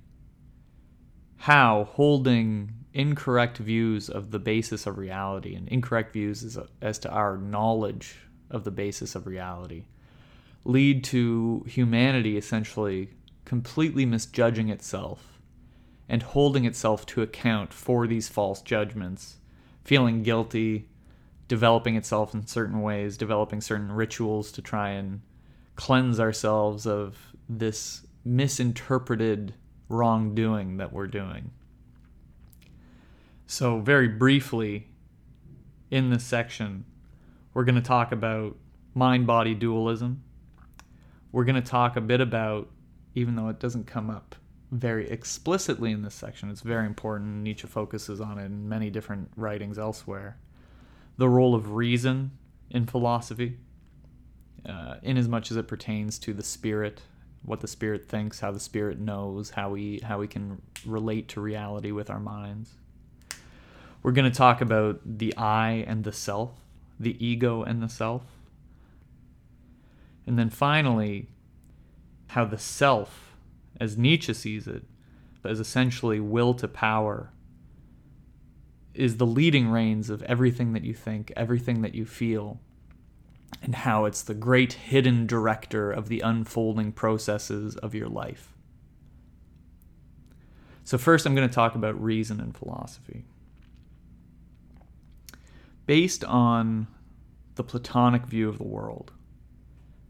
how 1.36 1.84
holding 1.92 2.72
incorrect 2.94 3.58
views 3.58 4.08
of 4.08 4.30
the 4.30 4.38
basis 4.38 4.86
of 4.86 4.96
reality 4.96 5.54
and 5.54 5.68
incorrect 5.68 6.14
views 6.14 6.42
as, 6.42 6.58
as 6.80 6.98
to 7.00 7.10
our 7.10 7.36
knowledge 7.36 8.16
of 8.50 8.64
the 8.64 8.70
basis 8.70 9.14
of 9.14 9.26
reality 9.26 9.84
lead 10.64 11.04
to 11.04 11.62
humanity 11.68 12.38
essentially 12.38 13.10
completely 13.44 14.06
misjudging 14.06 14.70
itself 14.70 15.35
and 16.08 16.22
holding 16.22 16.64
itself 16.64 17.04
to 17.06 17.22
account 17.22 17.72
for 17.72 18.06
these 18.06 18.28
false 18.28 18.62
judgments, 18.62 19.36
feeling 19.84 20.22
guilty, 20.22 20.88
developing 21.48 21.96
itself 21.96 22.34
in 22.34 22.46
certain 22.46 22.80
ways, 22.80 23.16
developing 23.16 23.60
certain 23.60 23.90
rituals 23.90 24.52
to 24.52 24.62
try 24.62 24.90
and 24.90 25.20
cleanse 25.74 26.20
ourselves 26.20 26.86
of 26.86 27.16
this 27.48 28.06
misinterpreted 28.24 29.54
wrongdoing 29.88 30.76
that 30.78 30.92
we're 30.92 31.06
doing. 31.06 31.50
So, 33.46 33.78
very 33.78 34.08
briefly, 34.08 34.88
in 35.90 36.10
this 36.10 36.24
section, 36.24 36.84
we're 37.54 37.64
going 37.64 37.76
to 37.76 37.80
talk 37.80 38.10
about 38.10 38.56
mind 38.94 39.26
body 39.26 39.54
dualism. 39.54 40.24
We're 41.30 41.44
going 41.44 41.56
to 41.56 41.62
talk 41.62 41.96
a 41.96 42.00
bit 42.00 42.20
about, 42.20 42.68
even 43.14 43.36
though 43.36 43.48
it 43.48 43.60
doesn't 43.60 43.86
come 43.86 44.10
up 44.10 44.34
very 44.78 45.08
explicitly 45.10 45.92
in 45.92 46.02
this 46.02 46.14
section, 46.14 46.50
it's 46.50 46.60
very 46.60 46.86
important. 46.86 47.42
Nietzsche 47.42 47.66
focuses 47.66 48.20
on 48.20 48.38
it 48.38 48.46
in 48.46 48.68
many 48.68 48.90
different 48.90 49.30
writings 49.36 49.78
elsewhere 49.78 50.36
the 51.16 51.28
role 51.28 51.54
of 51.54 51.72
reason 51.72 52.32
in 52.70 52.86
philosophy, 52.86 53.56
uh, 54.68 54.96
in 55.02 55.16
as 55.16 55.28
much 55.28 55.50
as 55.50 55.56
it 55.56 55.68
pertains 55.68 56.18
to 56.18 56.32
the 56.32 56.42
spirit, 56.42 57.02
what 57.42 57.60
the 57.60 57.68
spirit 57.68 58.08
thinks, 58.08 58.40
how 58.40 58.50
the 58.50 58.60
spirit 58.60 58.98
knows, 58.98 59.50
how 59.50 59.70
we 59.70 60.00
how 60.00 60.18
we 60.18 60.26
can 60.26 60.60
relate 60.84 61.28
to 61.28 61.40
reality 61.40 61.90
with 61.90 62.10
our 62.10 62.20
minds. 62.20 62.74
We're 64.02 64.12
going 64.12 64.30
to 64.30 64.36
talk 64.36 64.60
about 64.60 65.00
the 65.04 65.36
I 65.36 65.84
and 65.86 66.04
the 66.04 66.12
self, 66.12 66.52
the 67.00 67.24
ego 67.24 67.62
and 67.62 67.82
the 67.82 67.88
self. 67.88 68.22
And 70.26 70.38
then 70.38 70.50
finally, 70.50 71.28
how 72.28 72.44
the 72.44 72.58
self, 72.58 73.25
as 73.80 73.98
Nietzsche 73.98 74.34
sees 74.34 74.66
it, 74.66 74.84
but 75.42 75.52
as 75.52 75.60
essentially 75.60 76.20
will 76.20 76.54
to 76.54 76.68
power 76.68 77.32
is 78.94 79.18
the 79.18 79.26
leading 79.26 79.68
reins 79.70 80.10
of 80.10 80.22
everything 80.24 80.72
that 80.72 80.84
you 80.84 80.94
think, 80.94 81.32
everything 81.36 81.82
that 81.82 81.94
you 81.94 82.04
feel, 82.06 82.60
and 83.62 83.74
how 83.74 84.04
it's 84.06 84.22
the 84.22 84.34
great 84.34 84.74
hidden 84.74 85.26
director 85.26 85.90
of 85.90 86.08
the 86.08 86.20
unfolding 86.20 86.92
processes 86.92 87.76
of 87.76 87.94
your 87.94 88.08
life. 88.08 88.54
So, 90.84 90.98
first, 90.98 91.26
I'm 91.26 91.34
going 91.34 91.48
to 91.48 91.54
talk 91.54 91.74
about 91.74 92.00
reason 92.02 92.40
and 92.40 92.56
philosophy. 92.56 93.24
based 95.86 96.24
on 96.24 96.88
the 97.54 97.64
Platonic 97.64 98.26
view 98.26 98.48
of 98.48 98.58
the 98.58 98.64
world, 98.64 99.12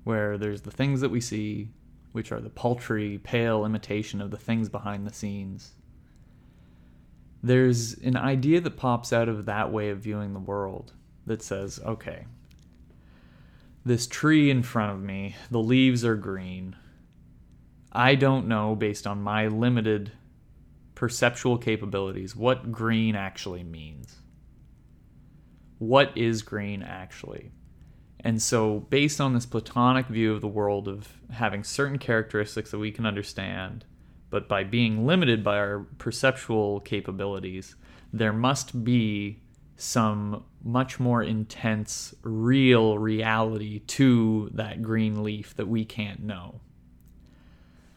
where 0.05 0.39
there's 0.39 0.63
the 0.63 0.71
things 0.71 1.01
that 1.01 1.11
we 1.11 1.21
see, 1.21 1.69
which 2.17 2.33
are 2.33 2.41
the 2.41 2.49
paltry, 2.49 3.19
pale 3.19 3.67
imitation 3.67 4.23
of 4.23 4.31
the 4.31 4.39
things 4.39 4.71
behind 4.71 5.07
the 5.07 5.13
scenes. 5.13 5.73
There's 7.43 7.93
an 7.99 8.17
idea 8.17 8.63
that 8.63 8.79
pops 8.79 9.13
out 9.13 9.29
of 9.29 9.45
that 9.45 9.71
way 9.71 9.91
of 9.91 9.99
viewing 9.99 10.33
the 10.33 10.41
world 10.41 10.95
that 11.27 11.43
says, 11.43 11.79
okay, 11.85 12.25
this 13.85 14.07
tree 14.07 14.49
in 14.49 14.63
front 14.63 14.93
of 14.93 15.03
me, 15.03 15.37
the 15.51 15.61
leaves 15.61 16.07
are 16.07 16.17
green. 16.17 16.75
I 17.93 18.15
don't 18.15 18.49
know, 18.49 18.75
based 18.75 19.07
on 19.07 19.21
my 19.21 19.49
limited 19.49 20.11
perceptual 20.95 21.59
capabilities, 21.59 22.35
what 22.35 22.73
green 22.73 23.15
actually 23.15 23.63
means. 23.63 24.17
What 25.77 26.17
is 26.17 26.41
green 26.41 26.83
actually? 26.83 27.51
And 28.27 28.43
so, 28.43 28.81
based 28.81 29.21
on 29.21 29.35
this 29.35 29.47
Platonic 29.47 30.09
view 30.09 30.33
of 30.33 30.41
the 30.41 30.49
world 30.49 30.89
of 30.89 31.07
having 31.31 31.63
certain 31.63 31.97
characteristics 31.97 32.73
that 32.73 32.79
we 32.81 32.91
can 32.91 33.07
understand, 33.07 33.85
but 34.31 34.49
by 34.49 34.65
being 34.65 35.07
limited 35.07 35.45
by 35.45 35.59
our 35.59 35.87
perceptual 35.99 36.81
capabilities, 36.81 37.77
there 38.13 38.33
must 38.33 38.83
be 38.83 39.43
some 39.77 40.43
much 40.65 40.99
more 40.99 41.23
intense, 41.23 42.17
real 42.23 42.99
reality 42.99 43.79
to 43.87 44.51
that 44.55 44.83
green 44.83 45.23
leaf 45.23 45.55
that 45.55 45.69
we 45.69 45.85
can't 45.85 46.21
know. 46.21 46.61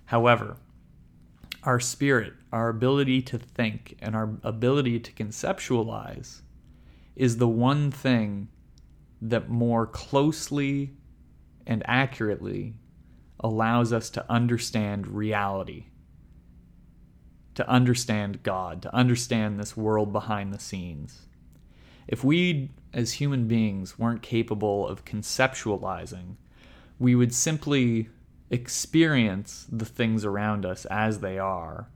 However, 0.06 0.58
our 1.64 1.80
spirit, 1.80 2.34
our 2.54 2.70
ability 2.70 3.24
to 3.24 3.40
think, 3.40 3.98
and 4.00 4.16
our 4.16 4.30
ability 4.44 5.00
to 5.00 5.12
conceptualize 5.12 6.42
is 7.16 7.38
the 7.38 7.48
one 7.48 7.90
thing 7.90 8.50
that 9.22 9.50
more 9.50 9.86
closely 9.86 10.94
and 11.68 11.84
accurately 11.86 12.76
allows 13.40 13.94
us 13.94 14.10
to 14.10 14.26
understand 14.30 15.08
reality, 15.08 15.86
to 17.56 17.68
understand 17.70 18.44
God, 18.44 18.82
to 18.82 18.96
understand 18.96 19.60
this 19.60 19.78
world 19.78 20.12
behind 20.12 20.54
the 20.54 20.60
scenes. 20.60 21.28
If 22.08 22.24
we, 22.24 22.72
as 22.94 23.14
human 23.14 23.48
beings, 23.48 24.00
weren't 24.00 24.22
capable 24.22 24.88
of 24.88 25.06
conceptualizing, 25.06 26.36
we 26.98 27.16
would 27.16 27.34
simply 27.34 28.10
experience 28.50 29.68
the 29.72 29.86
things 29.86 30.26
around 30.26 30.66
us 30.66 30.86
as 30.86 31.20
they 31.20 31.38
are, 31.38 31.90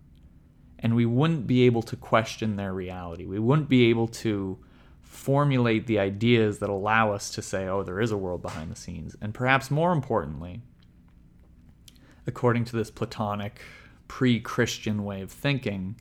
and 0.78 0.96
we 0.96 1.06
wouldn't 1.06 1.48
be 1.48 1.64
able 1.64 1.82
to 1.82 1.96
question 1.96 2.58
their 2.58 2.74
reality. 2.74 3.26
We 3.26 3.40
wouldn't 3.40 3.70
be 3.70 3.86
able 3.90 4.08
to 4.10 4.60
formulate 5.14 5.86
the 5.86 6.00
ideas 6.00 6.60
that 6.60 6.70
allow 6.70 7.12
us 7.12 7.30
to 7.30 7.42
say, 7.42 7.68
oh, 7.68 7.84
there 7.84 8.02
is 8.02 8.12
a 8.12 8.18
world 8.18 8.42
behind 8.42 8.72
the 8.72 8.76
scenes. 8.76 9.16
And 9.22 9.34
perhaps 9.34 9.70
more 9.70 9.92
importantly, 9.92 10.62
according 12.26 12.66
to 12.66 12.76
this 12.76 12.90
Platonic, 12.90 13.62
pre 14.08 14.40
Christian 14.40 15.06
way 15.06 15.22
of 15.22 15.32
thinking, 15.32 15.96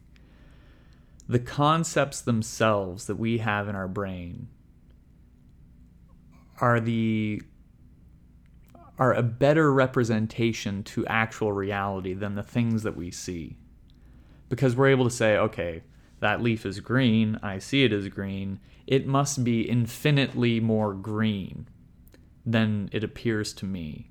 the 1.29 1.39
concepts 1.39 2.21
themselves 2.23 3.07
that 3.07 3.17
we 3.17 3.39
have 3.39 3.69
in 3.69 3.77
our 3.77 3.89
brain 3.89 4.49
are 6.59 6.81
the 6.81 7.43
are 8.99 9.15
a 9.15 9.23
better 9.23 9.73
representation 9.73 10.83
to 10.85 11.07
actual 11.07 11.53
reality 11.53 12.13
than 12.13 12.35
the 12.35 12.43
things 12.43 12.83
that 12.83 12.97
we 12.97 13.11
see 13.11 13.57
because 14.49 14.77
we're 14.77 14.89
able 14.89 15.05
to 15.05 15.11
say 15.11 15.37
okay 15.37 15.83
that 16.23 16.43
leaf 16.43 16.65
is 16.65 16.81
green 16.81 17.39
i 17.43 17.59
see 17.59 17.85
it 17.85 17.93
as 17.93 18.09
green 18.09 18.59
it 18.87 19.07
must 19.07 19.45
be 19.45 19.63
infinitely 19.69 20.59
more 20.59 20.95
green 20.95 21.69
than 22.47 22.89
it 22.93 23.05
appears 23.05 23.53
to 23.53 23.67
me 23.67 24.11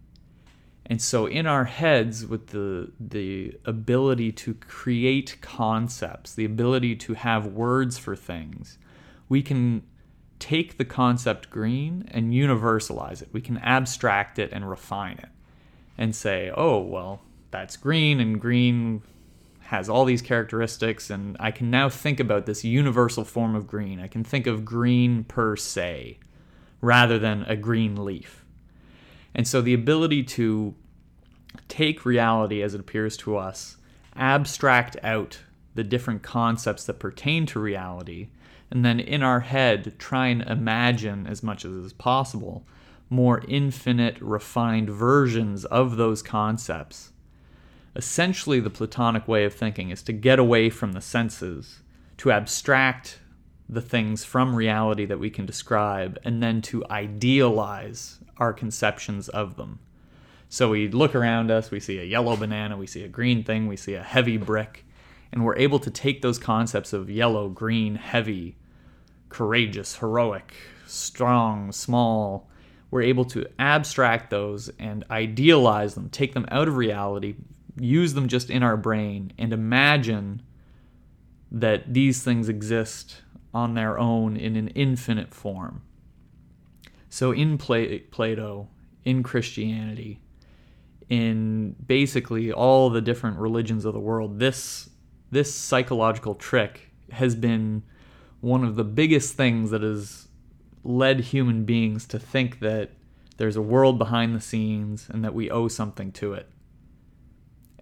and 0.91 1.01
so 1.01 1.25
in 1.25 1.47
our 1.47 1.63
heads 1.63 2.25
with 2.25 2.47
the 2.47 2.91
the 2.99 3.57
ability 3.63 4.33
to 4.33 4.53
create 4.55 5.37
concepts, 5.39 6.33
the 6.33 6.43
ability 6.43 6.97
to 6.97 7.13
have 7.13 7.45
words 7.45 7.97
for 7.97 8.13
things, 8.13 8.77
we 9.29 9.41
can 9.41 9.83
take 10.39 10.77
the 10.77 10.83
concept 10.83 11.49
green 11.49 12.09
and 12.11 12.33
universalize 12.33 13.21
it. 13.21 13.29
We 13.31 13.39
can 13.39 13.57
abstract 13.59 14.37
it 14.37 14.51
and 14.51 14.69
refine 14.69 15.17
it 15.19 15.29
and 15.97 16.13
say, 16.13 16.51
"Oh, 16.53 16.79
well, 16.79 17.21
that's 17.51 17.77
green 17.77 18.19
and 18.19 18.41
green 18.41 19.01
has 19.71 19.87
all 19.87 20.03
these 20.03 20.21
characteristics 20.21 21.09
and 21.09 21.37
I 21.39 21.51
can 21.51 21.71
now 21.71 21.87
think 21.87 22.19
about 22.19 22.45
this 22.45 22.65
universal 22.65 23.23
form 23.23 23.55
of 23.55 23.67
green. 23.67 24.01
I 24.01 24.07
can 24.07 24.21
think 24.21 24.45
of 24.45 24.65
green 24.65 25.23
per 25.23 25.55
se 25.55 26.19
rather 26.81 27.17
than 27.17 27.43
a 27.43 27.55
green 27.55 28.03
leaf." 28.03 28.43
And 29.33 29.47
so 29.47 29.61
the 29.61 29.73
ability 29.73 30.23
to 30.23 30.75
take 31.69 32.05
reality 32.05 32.61
as 32.61 32.73
it 32.73 32.81
appears 32.81 33.15
to 33.17 33.37
us, 33.37 33.77
abstract 34.13 34.97
out 35.03 35.39
the 35.73 35.85
different 35.85 36.21
concepts 36.21 36.83
that 36.83 36.99
pertain 36.99 37.45
to 37.45 37.57
reality, 37.57 38.27
and 38.69 38.83
then 38.83 38.99
in 38.99 39.23
our 39.23 39.39
head 39.39 39.95
try 39.97 40.27
and 40.27 40.41
imagine 40.41 41.25
as 41.25 41.41
much 41.41 41.63
as 41.63 41.71
is 41.71 41.93
possible 41.93 42.67
more 43.09 43.41
infinite, 43.47 44.17
refined 44.19 44.89
versions 44.89 45.63
of 45.65 45.95
those 45.95 46.21
concepts. 46.21 47.13
Essentially, 47.95 48.59
the 48.59 48.69
Platonic 48.69 49.27
way 49.27 49.43
of 49.43 49.53
thinking 49.53 49.89
is 49.89 50.01
to 50.03 50.13
get 50.13 50.39
away 50.39 50.69
from 50.69 50.93
the 50.93 51.01
senses, 51.01 51.81
to 52.17 52.31
abstract 52.31 53.19
the 53.67 53.81
things 53.81 54.23
from 54.23 54.55
reality 54.55 55.05
that 55.05 55.19
we 55.19 55.29
can 55.29 55.45
describe, 55.45 56.17
and 56.23 56.41
then 56.41 56.61
to 56.61 56.85
idealize 56.89 58.19
our 58.37 58.53
conceptions 58.53 59.27
of 59.29 59.57
them. 59.57 59.79
So 60.47 60.69
we 60.69 60.87
look 60.89 61.15
around 61.15 61.51
us, 61.51 61.71
we 61.71 61.79
see 61.79 61.99
a 61.99 62.03
yellow 62.03 62.35
banana, 62.35 62.77
we 62.77 62.87
see 62.87 63.03
a 63.03 63.09
green 63.09 63.43
thing, 63.43 63.67
we 63.67 63.77
see 63.77 63.93
a 63.93 64.03
heavy 64.03 64.37
brick, 64.37 64.85
and 65.31 65.43
we're 65.45 65.57
able 65.57 65.79
to 65.79 65.89
take 65.89 66.21
those 66.21 66.37
concepts 66.37 66.93
of 66.93 67.09
yellow, 67.09 67.49
green, 67.49 67.95
heavy, 67.95 68.57
courageous, 69.29 69.97
heroic, 69.97 70.53
strong, 70.87 71.71
small, 71.71 72.49
we're 72.89 73.01
able 73.01 73.23
to 73.23 73.45
abstract 73.57 74.29
those 74.29 74.69
and 74.77 75.05
idealize 75.09 75.95
them, 75.95 76.09
take 76.09 76.33
them 76.33 76.45
out 76.51 76.67
of 76.67 76.75
reality, 76.75 77.35
use 77.79 78.13
them 78.13 78.27
just 78.27 78.49
in 78.49 78.63
our 78.63 78.77
brain, 78.77 79.33
and 79.37 79.53
imagine 79.53 80.41
that 81.51 81.93
these 81.93 82.23
things 82.23 82.47
exist 82.49 83.21
on 83.53 83.73
their 83.73 83.99
own 83.99 84.37
in 84.37 84.55
an 84.55 84.69
infinite 84.69 85.33
form. 85.33 85.81
So 87.09 87.31
in 87.31 87.57
Plato, 87.57 88.69
in 89.03 89.23
Christianity, 89.23 90.21
in 91.09 91.75
basically 91.85 92.53
all 92.53 92.89
the 92.89 93.01
different 93.01 93.37
religions 93.37 93.83
of 93.83 93.93
the 93.93 93.99
world, 93.99 94.39
this 94.39 94.89
this 95.29 95.53
psychological 95.53 96.35
trick 96.35 96.91
has 97.11 97.35
been 97.35 97.83
one 98.41 98.63
of 98.63 98.75
the 98.75 98.83
biggest 98.83 99.35
things 99.35 99.71
that 99.71 99.81
has 99.81 100.27
led 100.83 101.19
human 101.19 101.63
beings 101.63 102.05
to 102.07 102.19
think 102.19 102.59
that 102.59 102.91
there's 103.37 103.55
a 103.55 103.61
world 103.61 103.97
behind 103.97 104.35
the 104.35 104.41
scenes 104.41 105.07
and 105.09 105.23
that 105.23 105.33
we 105.33 105.49
owe 105.49 105.67
something 105.67 106.11
to 106.11 106.33
it. 106.33 106.49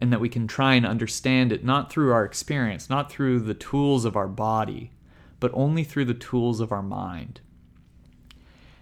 And 0.02 0.14
that 0.14 0.22
we 0.22 0.30
can 0.30 0.48
try 0.48 0.76
and 0.76 0.86
understand 0.86 1.52
it 1.52 1.64
not 1.64 1.92
through 1.92 2.12
our 2.14 2.24
experience, 2.24 2.90
not 2.90 3.12
through 3.12 3.40
the 3.42 3.54
tools 3.54 4.06
of 4.06 4.16
our 4.16 4.30
body, 4.30 4.92
but 5.40 5.52
only 5.54 5.84
through 5.84 6.06
the 6.06 6.14
tools 6.14 6.60
of 6.60 6.72
our 6.72 6.84
mind. 6.84 7.42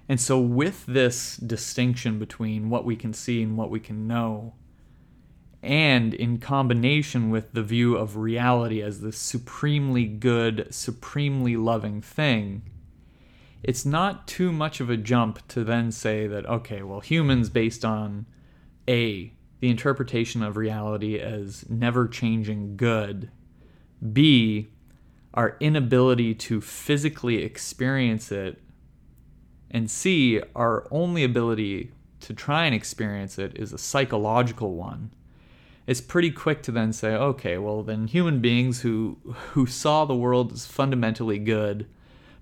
And 0.10 0.22
so, 0.22 0.40
with 0.40 0.86
this 0.86 1.38
distinction 1.38 2.18
between 2.20 2.70
what 2.70 2.86
we 2.86 2.96
can 2.96 3.14
see 3.14 3.42
and 3.42 3.58
what 3.58 3.70
we 3.70 3.80
can 3.80 4.08
know, 4.08 4.54
and 5.62 6.14
in 6.14 6.38
combination 6.38 7.30
with 7.30 7.52
the 7.52 7.64
view 7.64 7.98
of 7.98 8.16
reality 8.16 8.82
as 8.82 9.02
the 9.02 9.12
supremely 9.12 10.06
good, 10.06 10.68
supremely 10.70 11.58
loving 11.58 12.02
thing, 12.02 12.62
it's 13.64 13.86
not 13.86 14.28
too 14.28 14.52
much 14.52 14.80
of 14.80 14.90
a 14.90 14.98
jump 14.98 15.46
to 15.50 15.64
then 15.64 15.92
say 15.92 16.28
that, 16.28 16.46
okay, 16.46 16.84
well, 16.84 17.00
humans, 17.02 17.50
based 17.50 17.84
on 17.84 18.26
A, 18.88 19.34
the 19.60 19.70
interpretation 19.70 20.44
of 20.44 20.58
reality 20.58 21.20
as 21.20 21.70
never 21.70 22.08
changing 22.08 22.78
good, 22.78 23.32
B, 24.14 24.68
our 25.34 25.58
inability 25.60 26.34
to 26.36 26.62
physically 26.62 27.44
experience 27.44 28.32
it 28.32 28.62
and 29.70 29.90
C, 29.90 30.42
our 30.56 30.88
only 30.92 31.24
ability 31.24 31.92
to 32.22 32.34
try 32.34 32.66
and 32.66 32.74
experience 32.74 33.38
it 33.38 33.58
is 33.58 33.74
a 33.74 33.78
psychological 33.78 34.74
one. 34.74 35.12
It's 35.86 36.02
pretty 36.02 36.32
quick 36.32 36.64
to 36.64 36.72
then 36.72 36.94
say, 36.94 37.14
okay, 37.14 37.58
well 37.58 37.84
then 37.84 38.08
human 38.08 38.40
beings 38.40 38.82
who 38.82 39.18
who 39.52 39.66
saw 39.66 40.06
the 40.06 40.16
world 40.16 40.54
as 40.54 40.66
fundamentally 40.66 41.40
good, 41.40 41.88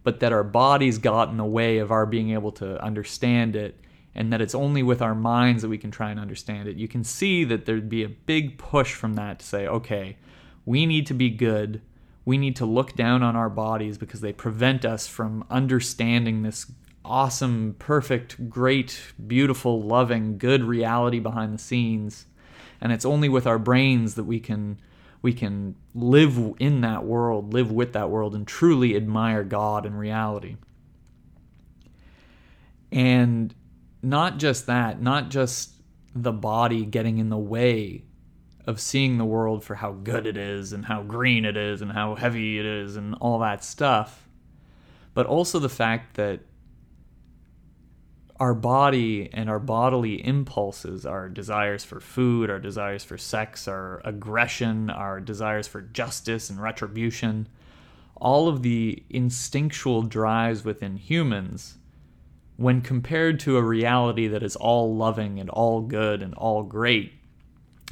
but 0.03 0.19
that 0.19 0.33
our 0.33 0.43
bodies 0.43 0.97
got 0.97 1.29
in 1.29 1.37
the 1.37 1.45
way 1.45 1.77
of 1.77 1.91
our 1.91 2.05
being 2.05 2.31
able 2.31 2.51
to 2.53 2.81
understand 2.83 3.55
it, 3.55 3.79
and 4.15 4.31
that 4.31 4.41
it's 4.41 4.55
only 4.55 4.81
with 4.81 5.01
our 5.01 5.13
minds 5.13 5.61
that 5.61 5.69
we 5.69 5.77
can 5.77 5.91
try 5.91 6.09
and 6.09 6.19
understand 6.19 6.67
it. 6.69 6.77
You 6.77 6.87
can 6.87 7.03
see 7.03 7.43
that 7.43 7.65
there'd 7.65 7.89
be 7.89 8.03
a 8.03 8.09
big 8.09 8.57
push 8.57 8.93
from 8.93 9.15
that 9.15 9.39
to 9.39 9.45
say, 9.45 9.67
okay, 9.67 10.17
we 10.65 10.85
need 10.85 11.05
to 11.07 11.13
be 11.13 11.29
good. 11.29 11.81
we 12.25 12.37
need 12.39 12.55
to 12.55 12.65
look 12.65 12.93
down 12.95 13.21
on 13.21 13.35
our 13.35 13.49
bodies 13.49 13.97
because 13.97 14.21
they 14.21 14.33
prevent 14.33 14.83
us 14.83 15.07
from 15.07 15.45
understanding 15.49 16.41
this 16.41 16.71
awesome, 17.05 17.75
perfect, 17.77 18.49
great, 18.49 18.99
beautiful, 19.27 19.81
loving, 19.81 20.39
good 20.39 20.63
reality 20.63 21.19
behind 21.19 21.53
the 21.53 21.59
scenes. 21.59 22.25
And 22.81 22.91
it's 22.91 23.05
only 23.05 23.29
with 23.29 23.45
our 23.45 23.59
brains 23.59 24.15
that 24.15 24.23
we 24.23 24.39
can 24.39 24.79
we 25.21 25.33
can 25.33 25.75
live 25.95 26.37
in 26.59 26.81
that 26.81 27.03
world, 27.03 27.51
live 27.51 27.71
with 27.71 27.93
that 27.93 28.11
world 28.11 28.35
and 28.35 28.45
truly 28.47 28.95
admire 28.95 29.43
God 29.43 29.85
and 29.85 29.97
reality. 29.97 30.57
And 32.91 33.53
not 34.05 34.37
just 34.37 34.67
that, 34.67 35.01
not 35.01 35.29
just 35.29 35.71
the 36.13 36.31
body 36.31 36.85
getting 36.85 37.17
in 37.17 37.29
the 37.29 37.37
way 37.37 38.03
of 38.67 38.79
seeing 38.79 39.17
the 39.17 39.25
world 39.25 39.63
for 39.63 39.75
how 39.75 39.91
good 39.91 40.25
it 40.25 40.37
is 40.37 40.73
and 40.73 40.85
how 40.85 41.03
green 41.03 41.43
it 41.43 41.57
is 41.57 41.81
and 41.81 41.91
how 41.91 42.15
heavy 42.15 42.59
it 42.59 42.65
is 42.65 42.95
and 42.95 43.15
all 43.15 43.39
that 43.39 43.63
stuff, 43.63 44.27
but 45.13 45.25
also 45.25 45.59
the 45.59 45.69
fact 45.69 46.15
that 46.15 46.39
our 48.39 48.53
body 48.53 49.29
and 49.33 49.49
our 49.49 49.59
bodily 49.59 50.25
impulses, 50.25 51.05
our 51.05 51.29
desires 51.29 51.83
for 51.83 51.99
food, 51.99 52.49
our 52.49 52.59
desires 52.59 53.03
for 53.03 53.17
sex, 53.17 53.67
our 53.67 54.01
aggression, 54.03 54.89
our 54.89 55.19
desires 55.19 55.67
for 55.67 55.81
justice 55.81 56.49
and 56.49 56.61
retribution, 56.61 57.47
all 58.15 58.47
of 58.47 58.61
the 58.61 59.03
instinctual 59.09 60.03
drives 60.03 60.63
within 60.63 60.97
humans, 60.97 61.77
when 62.57 62.81
compared 62.81 63.39
to 63.41 63.57
a 63.57 63.61
reality 63.63 64.27
that 64.27 64.43
is 64.43 64.55
all 64.55 64.95
loving 64.95 65.39
and 65.39 65.49
all 65.49 65.81
good 65.81 66.21
and 66.21 66.33
all 66.35 66.63
great, 66.63 67.13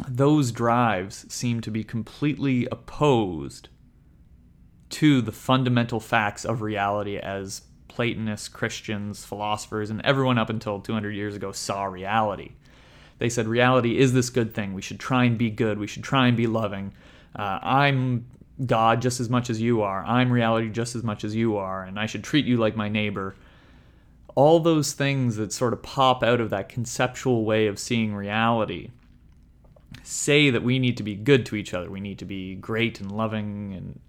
those 0.08 0.52
drives 0.52 1.26
seem 1.34 1.62
to 1.62 1.72
be 1.72 1.84
completely 1.84 2.68
opposed 2.72 3.70
to 4.90 5.22
the 5.22 5.32
fundamental 5.32 6.00
facts 6.00 6.46
of 6.46 6.62
reality 6.62 7.18
as 7.18 7.64
Platonists, 7.88 8.48
Christians, 8.48 9.24
philosophers, 9.24 9.90
and 9.90 10.02
everyone 10.02 10.38
up 10.38 10.50
until 10.50 10.80
200 10.80 11.12
years 11.12 11.36
ago 11.36 11.52
saw 11.52 11.84
reality. 11.86 12.54
They 13.20 13.30
said 13.30 13.48
reality 13.48 14.00
is 14.00 14.14
this 14.14 14.30
good 14.30 14.54
thing. 14.54 14.74
We 14.74 14.82
should 14.82 15.00
try 15.00 15.26
and 15.26 15.38
be 15.38 15.52
good. 15.52 15.78
We 15.78 15.88
should 15.88 16.04
try 16.04 16.28
and 16.28 16.36
be 16.36 16.48
loving. 16.48 16.94
Uh, 17.36 17.60
I'm 17.62 18.26
God 18.66 19.02
just 19.02 19.20
as 19.20 19.30
much 19.30 19.50
as 19.50 19.62
you 19.62 19.82
are. 19.82 20.04
I'm 20.06 20.32
reality 20.32 20.70
just 20.70 20.96
as 20.96 21.04
much 21.04 21.24
as 21.24 21.36
you 21.36 21.58
are, 21.58 21.84
and 21.84 22.00
I 22.00 22.06
should 22.06 22.24
treat 22.24 22.46
you 22.46 22.58
like 22.58 22.76
my 22.76 22.90
neighbor. 22.90 23.36
All 24.36 24.60
those 24.60 24.94
things 24.94 25.36
that 25.36 25.54
sort 25.54 25.74
of 25.74 25.84
pop 25.84 26.24
out 26.24 26.42
of 26.42 26.50
that 26.50 26.70
conceptual 26.70 27.46
way 27.46 27.68
of 27.68 27.78
seeing 27.78 28.16
reality 28.16 28.90
say 30.02 30.50
that 30.50 30.64
we 30.64 30.80
need 30.80 30.98
to 30.98 31.04
be 31.04 31.16
good 31.16 31.46
to 31.48 31.56
each 31.56 31.74
other. 31.74 31.90
We 31.90 32.00
need 32.00 32.20
to 32.20 32.26
be 32.26 32.56
great 32.56 33.00
and 33.00 33.12
loving 33.12 33.74
and 33.74 34.00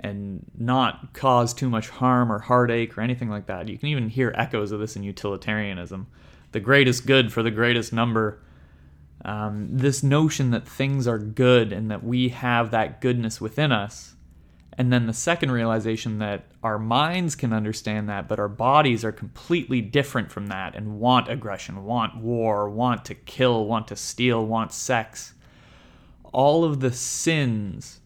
and 0.00 0.44
not 0.58 1.12
cause 1.14 1.54
too 1.54 1.70
much 1.70 1.88
harm 1.88 2.32
or 2.32 2.40
heartache 2.40 2.98
or 2.98 3.02
anything 3.02 3.28
like 3.28 3.46
that. 3.46 3.68
You 3.68 3.78
can 3.78 3.88
even 3.88 4.08
hear 4.08 4.34
echoes 4.36 4.72
of 4.72 4.80
this 4.80 4.96
in 4.96 5.04
utilitarianism. 5.04 6.08
The 6.50 6.60
greatest 6.60 7.06
good 7.06 7.32
for 7.32 7.42
the 7.42 7.52
greatest 7.52 7.92
number. 7.92 8.40
Um, 9.24 9.68
this 9.70 10.02
notion 10.02 10.50
that 10.50 10.66
things 10.66 11.06
are 11.06 11.18
good 11.18 11.72
and 11.72 11.88
that 11.90 12.02
we 12.02 12.30
have 12.30 12.72
that 12.72 13.00
goodness 13.00 13.40
within 13.40 13.70
us. 13.70 14.16
And 14.78 14.92
then 14.92 15.06
the 15.06 15.12
second 15.12 15.50
realization 15.50 16.18
that 16.20 16.46
our 16.62 16.78
minds 16.78 17.34
can 17.36 17.52
understand 17.52 18.08
that, 18.08 18.26
but 18.26 18.38
our 18.38 18.48
bodies 18.48 19.04
are 19.04 19.12
completely 19.12 19.82
different 19.82 20.32
from 20.32 20.46
that 20.46 20.74
and 20.74 20.98
want 20.98 21.28
aggression, 21.28 21.84
want 21.84 22.16
war, 22.16 22.70
want 22.70 23.04
to 23.06 23.14
kill, 23.14 23.66
want 23.66 23.88
to 23.88 23.96
steal, 23.96 24.46
want 24.46 24.72
sex. 24.72 25.34
All 26.32 26.64
of 26.64 26.80
the 26.80 26.92
sins 26.92 28.00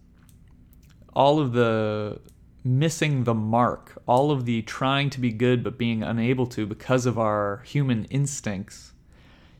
all 1.16 1.40
of 1.40 1.54
the 1.54 2.20
missing 2.62 3.24
the 3.24 3.34
mark, 3.34 3.96
all 4.06 4.30
of 4.30 4.44
the 4.44 4.60
trying 4.62 5.08
to 5.08 5.18
be 5.18 5.32
good 5.32 5.64
but 5.64 5.78
being 5.78 6.02
unable 6.02 6.46
to 6.46 6.66
because 6.66 7.06
of 7.06 7.18
our 7.18 7.62
human 7.64 8.04
instincts, 8.06 8.92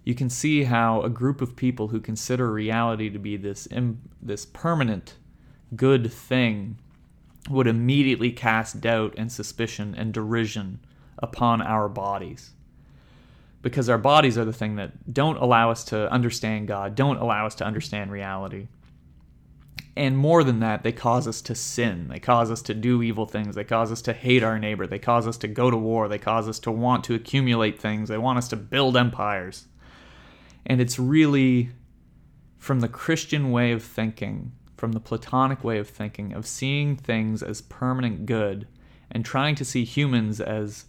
you 0.04 0.14
can 0.14 0.28
see 0.28 0.64
how 0.64 1.00
a 1.00 1.08
group 1.08 1.40
of 1.40 1.56
people 1.56 1.88
who 1.88 1.98
consider 1.98 2.52
reality 2.52 3.08
to 3.08 3.18
be 3.18 3.38
this 3.38 3.66
Im- 3.70 4.02
this 4.20 4.44
permanent 4.44 5.14
good 5.74 6.12
thing 6.12 6.78
would 7.48 7.66
immediately 7.66 8.32
cast 8.32 8.80
doubt 8.80 9.14
and 9.16 9.30
suspicion 9.30 9.94
and 9.96 10.12
derision 10.12 10.80
upon 11.18 11.62
our 11.62 11.88
bodies. 11.88 12.52
Because 13.62 13.88
our 13.88 13.98
bodies 13.98 14.38
are 14.38 14.44
the 14.44 14.52
thing 14.52 14.76
that 14.76 15.12
don't 15.12 15.38
allow 15.38 15.70
us 15.70 15.85
to 15.85 16.11
understand 16.11 16.68
God, 16.68 16.94
don't 16.94 17.18
allow 17.18 17.46
us 17.46 17.54
to 17.56 17.64
understand 17.64 18.12
reality 18.12 18.68
and 19.96 20.18
more 20.18 20.44
than 20.44 20.61
that, 20.61 20.82
they 20.82 20.92
cause 20.92 21.26
us 21.26 21.40
to 21.42 21.54
sin. 21.54 22.09
They 22.09 22.18
cause 22.18 22.50
us 22.50 22.61
to 22.62 22.74
do 22.74 23.02
evil 23.02 23.24
things. 23.24 23.54
They 23.54 23.64
cause 23.64 23.90
us 23.90 24.02
to 24.02 24.12
hate 24.12 24.42
our 24.42 24.59
neighbor. 24.59 24.87
They 24.87 24.98
cause 24.98 25.26
us 25.26 25.38
to 25.38 25.48
go 25.48 25.70
to 25.70 25.76
war. 25.76 26.06
They 26.06 26.18
cause 26.18 26.48
us 26.48 26.59
to 26.61 26.70
want 26.70 27.02
to 27.04 27.14
accumulate 27.14 27.80
things. 27.80 28.11
They 28.11 28.18
want 28.18 28.37
us 28.37 28.48
to 28.48 28.56
build 28.56 28.94
empires. 28.94 29.66
And 30.66 30.82
it's 30.82 30.98
really 30.98 31.70
from 32.59 32.80
the 32.80 32.88
Christian 32.88 33.50
way 33.52 33.72
of 33.72 33.82
thinking, 33.82 34.52
from 34.76 34.92
the 34.92 35.00
Platonic 35.00 35.64
way 35.64 35.78
of 35.78 35.88
thinking, 35.88 36.32
of 36.32 36.46
seeing 36.46 36.96
things 36.96 37.42
as 37.42 37.62
permanent 37.62 38.26
good 38.26 38.66
and 39.10 39.24
trying 39.24 39.54
to 39.54 39.64
see 39.64 39.84
humans 39.84 40.40
as 40.40 40.86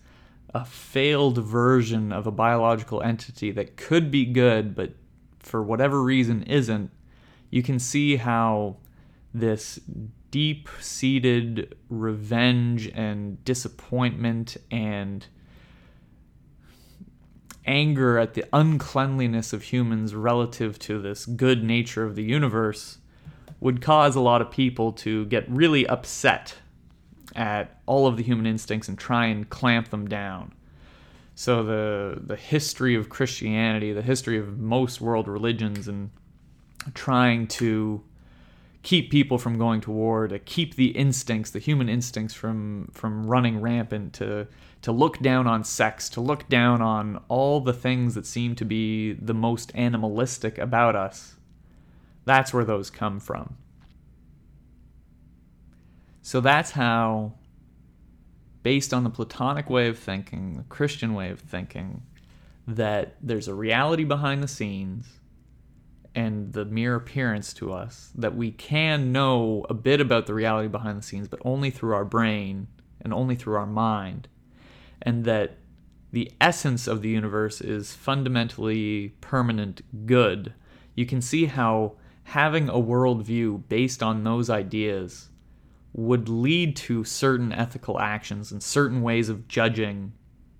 a 0.53 0.65
failed 0.65 1.37
version 1.37 2.11
of 2.11 2.25
a 2.25 2.31
biological 2.31 3.01
entity 3.01 3.51
that 3.51 3.77
could 3.77 4.09
be 4.11 4.25
good, 4.25 4.75
but 4.75 4.93
for 5.39 5.61
whatever 5.61 6.01
reason 6.01 6.43
isn't, 6.43 6.91
you 7.49 7.63
can 7.63 7.79
see 7.79 8.17
how 8.17 8.77
this 9.33 9.79
deep 10.31 10.67
seated 10.81 11.75
revenge 11.89 12.87
and 12.93 13.43
disappointment 13.45 14.57
and 14.71 15.27
anger 17.65 18.17
at 18.17 18.33
the 18.33 18.45
uncleanliness 18.53 19.53
of 19.53 19.63
humans 19.63 20.15
relative 20.15 20.79
to 20.79 21.01
this 21.01 21.25
good 21.25 21.63
nature 21.63 22.03
of 22.03 22.15
the 22.15 22.23
universe 22.23 22.97
would 23.59 23.81
cause 23.81 24.15
a 24.15 24.21
lot 24.21 24.41
of 24.41 24.51
people 24.51 24.91
to 24.91 25.25
get 25.25 25.49
really 25.49 25.87
upset 25.87 26.55
at 27.35 27.79
all 27.85 28.07
of 28.07 28.17
the 28.17 28.23
human 28.23 28.45
instincts 28.45 28.87
and 28.87 28.97
try 28.97 29.25
and 29.25 29.49
clamp 29.49 29.89
them 29.89 30.07
down. 30.07 30.53
So 31.35 31.63
the 31.63 32.19
the 32.19 32.35
history 32.35 32.95
of 32.95 33.09
Christianity, 33.09 33.93
the 33.93 34.01
history 34.01 34.37
of 34.39 34.57
most 34.57 34.99
world 34.99 35.27
religions 35.27 35.87
and 35.87 36.09
trying 36.93 37.47
to 37.47 38.03
keep 38.83 39.11
people 39.11 39.37
from 39.37 39.57
going 39.57 39.81
to 39.81 39.91
war, 39.91 40.27
to 40.27 40.39
keep 40.39 40.75
the 40.75 40.87
instincts, 40.97 41.51
the 41.51 41.59
human 41.59 41.89
instincts 41.89 42.33
from 42.33 42.89
from 42.91 43.27
running 43.27 43.61
rampant, 43.61 44.13
to 44.13 44.47
to 44.81 44.91
look 44.91 45.19
down 45.19 45.47
on 45.47 45.63
sex, 45.63 46.09
to 46.09 46.21
look 46.21 46.47
down 46.49 46.81
on 46.81 47.21
all 47.27 47.59
the 47.59 47.73
things 47.73 48.15
that 48.15 48.25
seem 48.25 48.55
to 48.55 48.65
be 48.65 49.13
the 49.13 49.33
most 49.33 49.71
animalistic 49.75 50.57
about 50.57 50.95
us. 50.95 51.36
That's 52.27 52.53
where 52.53 52.65
those 52.65 52.89
come 52.89 53.21
from. 53.21 53.55
So 56.21 56.41
that's 56.41 56.71
how 56.71 57.35
based 58.63 58.93
on 58.93 59.05
the 59.05 59.09
Platonic 59.09 59.69
way 59.69 59.87
of 59.87 59.97
thinking, 59.97 60.57
the 60.57 60.63
Christian 60.63 61.13
way 61.13 61.29
of 61.29 61.39
thinking, 61.39 62.03
that 62.67 63.15
there's 63.21 63.47
a 63.47 63.53
reality 63.53 64.03
behind 64.03 64.43
the 64.43 64.47
scenes 64.49 65.07
and 66.13 66.51
the 66.51 66.65
mere 66.65 66.95
appearance 66.95 67.53
to 67.53 67.71
us 67.71 68.11
that 68.13 68.35
we 68.35 68.51
can 68.51 69.13
know 69.13 69.65
a 69.69 69.73
bit 69.73 70.01
about 70.01 70.25
the 70.25 70.33
reality 70.33 70.67
behind 70.67 70.97
the 70.97 71.03
scenes, 71.03 71.29
but 71.29 71.39
only 71.45 71.69
through 71.69 71.93
our 71.93 72.03
brain 72.03 72.67
and 72.99 73.13
only 73.13 73.35
through 73.35 73.55
our 73.55 73.65
mind. 73.65 74.27
And 75.01 75.23
that 75.23 75.59
the 76.11 76.29
essence 76.41 76.87
of 76.87 77.01
the 77.01 77.09
universe 77.09 77.61
is 77.61 77.93
fundamentally 77.93 79.13
permanent 79.21 80.05
good. 80.05 80.53
You 80.93 81.05
can 81.05 81.21
see 81.21 81.45
how 81.45 81.93
having 82.27 82.67
a 82.67 82.73
worldview 82.73 83.63
based 83.69 84.03
on 84.03 84.25
those 84.25 84.49
ideas 84.49 85.29
would 85.93 86.27
lead 86.27 86.75
to 86.75 87.01
certain 87.05 87.53
ethical 87.53 88.01
actions 88.01 88.51
and 88.51 88.61
certain 88.61 89.01
ways 89.01 89.29
of 89.29 89.47
judging 89.47 90.11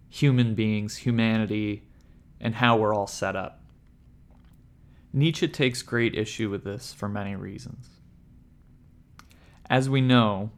human 0.07 0.55
beings, 0.55 0.95
humanity, 0.95 1.83
and 2.39 2.55
how 2.55 2.77
we're 2.77 2.95
all 2.95 3.05
set 3.05 3.35
up. 3.35 3.61
Nietzsche 5.11 5.45
takes 5.45 5.81
great 5.81 6.15
issue 6.15 6.49
with 6.49 6.63
this 6.63 6.93
for 6.93 7.09
many 7.09 7.35
reasons. 7.35 7.89
As 9.69 9.89
we 9.89 9.99
know, 9.99 10.51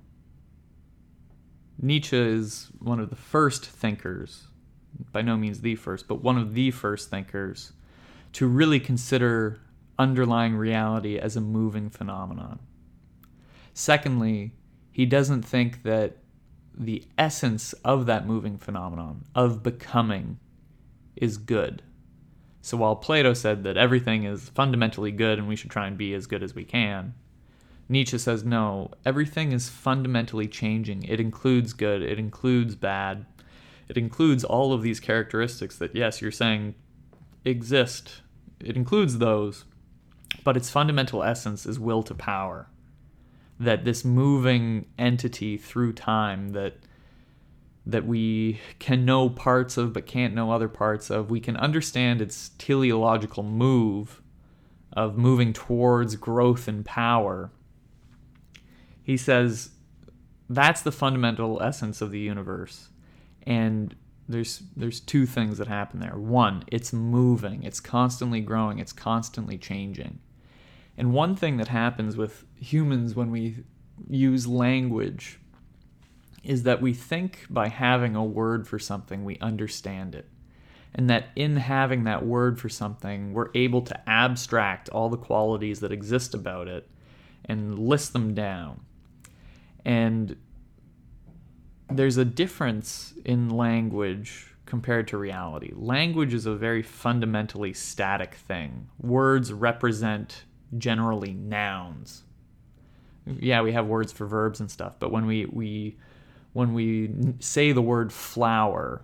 Nietzsche 1.82 2.16
is 2.16 2.70
one 2.78 3.00
of 3.00 3.10
the 3.10 3.16
first 3.16 3.66
thinkers, 3.66 4.46
by 5.12 5.24
no 5.24 5.36
means 5.36 5.62
the 5.62 5.76
first, 5.76 6.08
but 6.08 6.22
one 6.22 6.38
of 6.38 6.54
the 6.54 6.70
first 6.70 7.10
thinkers 7.10 7.74
to 8.34 8.46
really 8.46 8.80
consider 8.80 9.60
underlying 10.00 10.56
reality 10.56 11.20
as 11.20 11.36
a 11.36 11.42
moving 11.42 11.90
phenomenon. 11.90 12.60
Secondly, 13.74 14.54
he 14.92 15.06
doesn't 15.06 15.44
think 15.44 15.84
that 15.84 16.18
the 16.76 17.04
essence 17.18 17.74
of 17.84 18.06
that 18.06 18.26
moving 18.26 18.58
phenomenon, 18.58 19.26
of 19.36 19.62
becoming, 19.62 20.40
is 21.16 21.38
good. 21.38 21.84
So 22.62 22.78
while 22.78 22.96
Plato 22.96 23.34
said 23.34 23.64
that 23.64 23.78
everything 23.78 24.24
is 24.24 24.50
fundamentally 24.50 25.12
good 25.12 25.38
and 25.38 25.48
we 25.48 25.56
should 25.56 25.70
try 25.70 25.88
and 25.88 25.98
be 25.98 26.14
as 26.14 26.28
good 26.28 26.44
as 26.44 26.56
we 26.56 26.64
can, 26.64 27.14
Nietzsche 27.90 28.18
says 28.18 28.44
no, 28.44 28.92
everything 29.06 29.52
is 29.52 29.68
fundamentally 29.68 30.48
changing. 30.48 31.04
It 31.04 31.20
includes 31.20 31.74
good, 31.74 32.02
it 32.02 32.20
includes 32.20 32.76
bad, 32.76 33.26
it 33.88 33.98
includes 33.98 34.44
all 34.44 34.72
of 34.72 34.84
these 34.84 35.00
characteristics 35.00 35.78
that, 35.78 35.96
yes, 35.96 36.22
you're 36.22 36.32
saying 36.32 36.76
exist. 37.44 38.22
It 38.60 38.76
includes 38.76 39.18
those, 39.18 39.66
but 40.44 40.58
its 40.58 40.70
fundamental 40.70 41.24
essence 41.24 41.66
is 41.66 41.80
will 41.80 42.04
to 42.04 42.14
power. 42.14 42.68
That 43.60 43.84
this 43.84 44.06
moving 44.06 44.86
entity 44.98 45.58
through 45.58 45.94
time 45.94 46.50
that 46.50 46.78
that 47.86 48.06
we 48.06 48.60
can 48.78 49.04
know 49.04 49.30
parts 49.30 49.76
of 49.76 49.94
but 49.94 50.06
can't 50.06 50.36
know 50.36 50.52
other 50.52 50.70
parts 50.70 51.10
of, 51.10 51.32
we 51.32 51.40
can 51.40 51.58
understand 51.58 52.22
its 52.22 52.50
teleological 52.60 53.42
move 53.42 54.22
of 54.94 55.18
moving 55.18 55.54
towards 55.54 56.16
growth 56.16 56.68
and 56.68 56.86
power. 56.86 57.52
He 59.02 59.18
says 59.18 59.72
that's 60.50 60.82
the 60.82 60.92
fundamental 60.92 61.62
essence 61.62 62.02
of 62.02 62.12
the 62.12 62.20
universe. 62.20 62.90
And 63.44 63.96
there's 64.30 64.62
there's 64.78 65.00
two 65.00 65.26
things 65.26 65.58
that 65.58 65.68
happen 65.68 66.00
there. 66.00 66.16
One, 66.16 66.64
it's 66.68 66.94
moving, 66.94 67.64
it's 67.64 67.80
constantly 67.80 68.42
growing, 68.42 68.80
it's 68.80 68.94
constantly 68.94 69.58
changing. 69.58 70.20
And 70.98 71.14
one 71.14 71.36
thing 71.36 71.58
that 71.58 71.70
happens 71.70 72.16
with 72.16 72.46
humans 72.56 73.16
when 73.16 73.32
we 73.32 73.64
use 74.08 74.46
language 74.48 75.40
is 76.44 76.64
that 76.64 76.82
we 76.82 76.94
think 76.94 77.48
by 77.50 77.70
having 77.70 78.16
a 78.16 78.24
word 78.24 78.68
for 78.68 78.78
something, 78.80 79.26
we 79.26 79.38
understand 79.40 80.14
it. 80.14 80.28
And 80.94 81.10
that 81.10 81.30
in 81.36 81.58
having 81.58 82.04
that 82.04 82.26
word 82.26 82.60
for 82.60 82.70
something, 82.70 83.34
we're 83.34 83.50
able 83.56 83.82
to 83.84 84.10
abstract 84.10 84.90
all 84.90 85.10
the 85.10 85.18
qualities 85.18 85.80
that 85.82 85.92
exist 85.92 86.34
about 86.34 86.68
it 86.68 86.90
and 87.46 87.78
list 87.78 88.14
them 88.14 88.34
down. 88.34 88.82
And 89.86 90.36
there's 91.90 92.18
a 92.18 92.26
difference 92.26 93.14
in 93.26 93.50
language 93.50 94.48
compared 94.66 95.08
to 95.08 95.18
reality. 95.18 95.72
Language 95.76 96.34
is 96.34 96.46
a 96.46 96.56
very 96.56 96.84
fundamentally 96.84 97.74
static 97.74 98.36
thing. 98.36 98.88
Words 99.00 99.52
represent 99.52 100.44
generally 100.78 101.34
nouns. 101.34 102.24
Yeah, 103.26 103.62
we 103.62 103.72
have 103.74 103.88
words 103.88 104.12
for 104.12 104.26
verbs 104.26 104.60
and 104.60 104.70
stuff, 104.70 104.96
but 105.00 105.12
when 105.12 105.26
we 105.26 105.46
we 105.46 105.98
when 106.54 106.74
we 106.74 107.12
say 107.40 107.72
the 107.72 107.82
word 107.82 108.12
flower, 108.12 109.02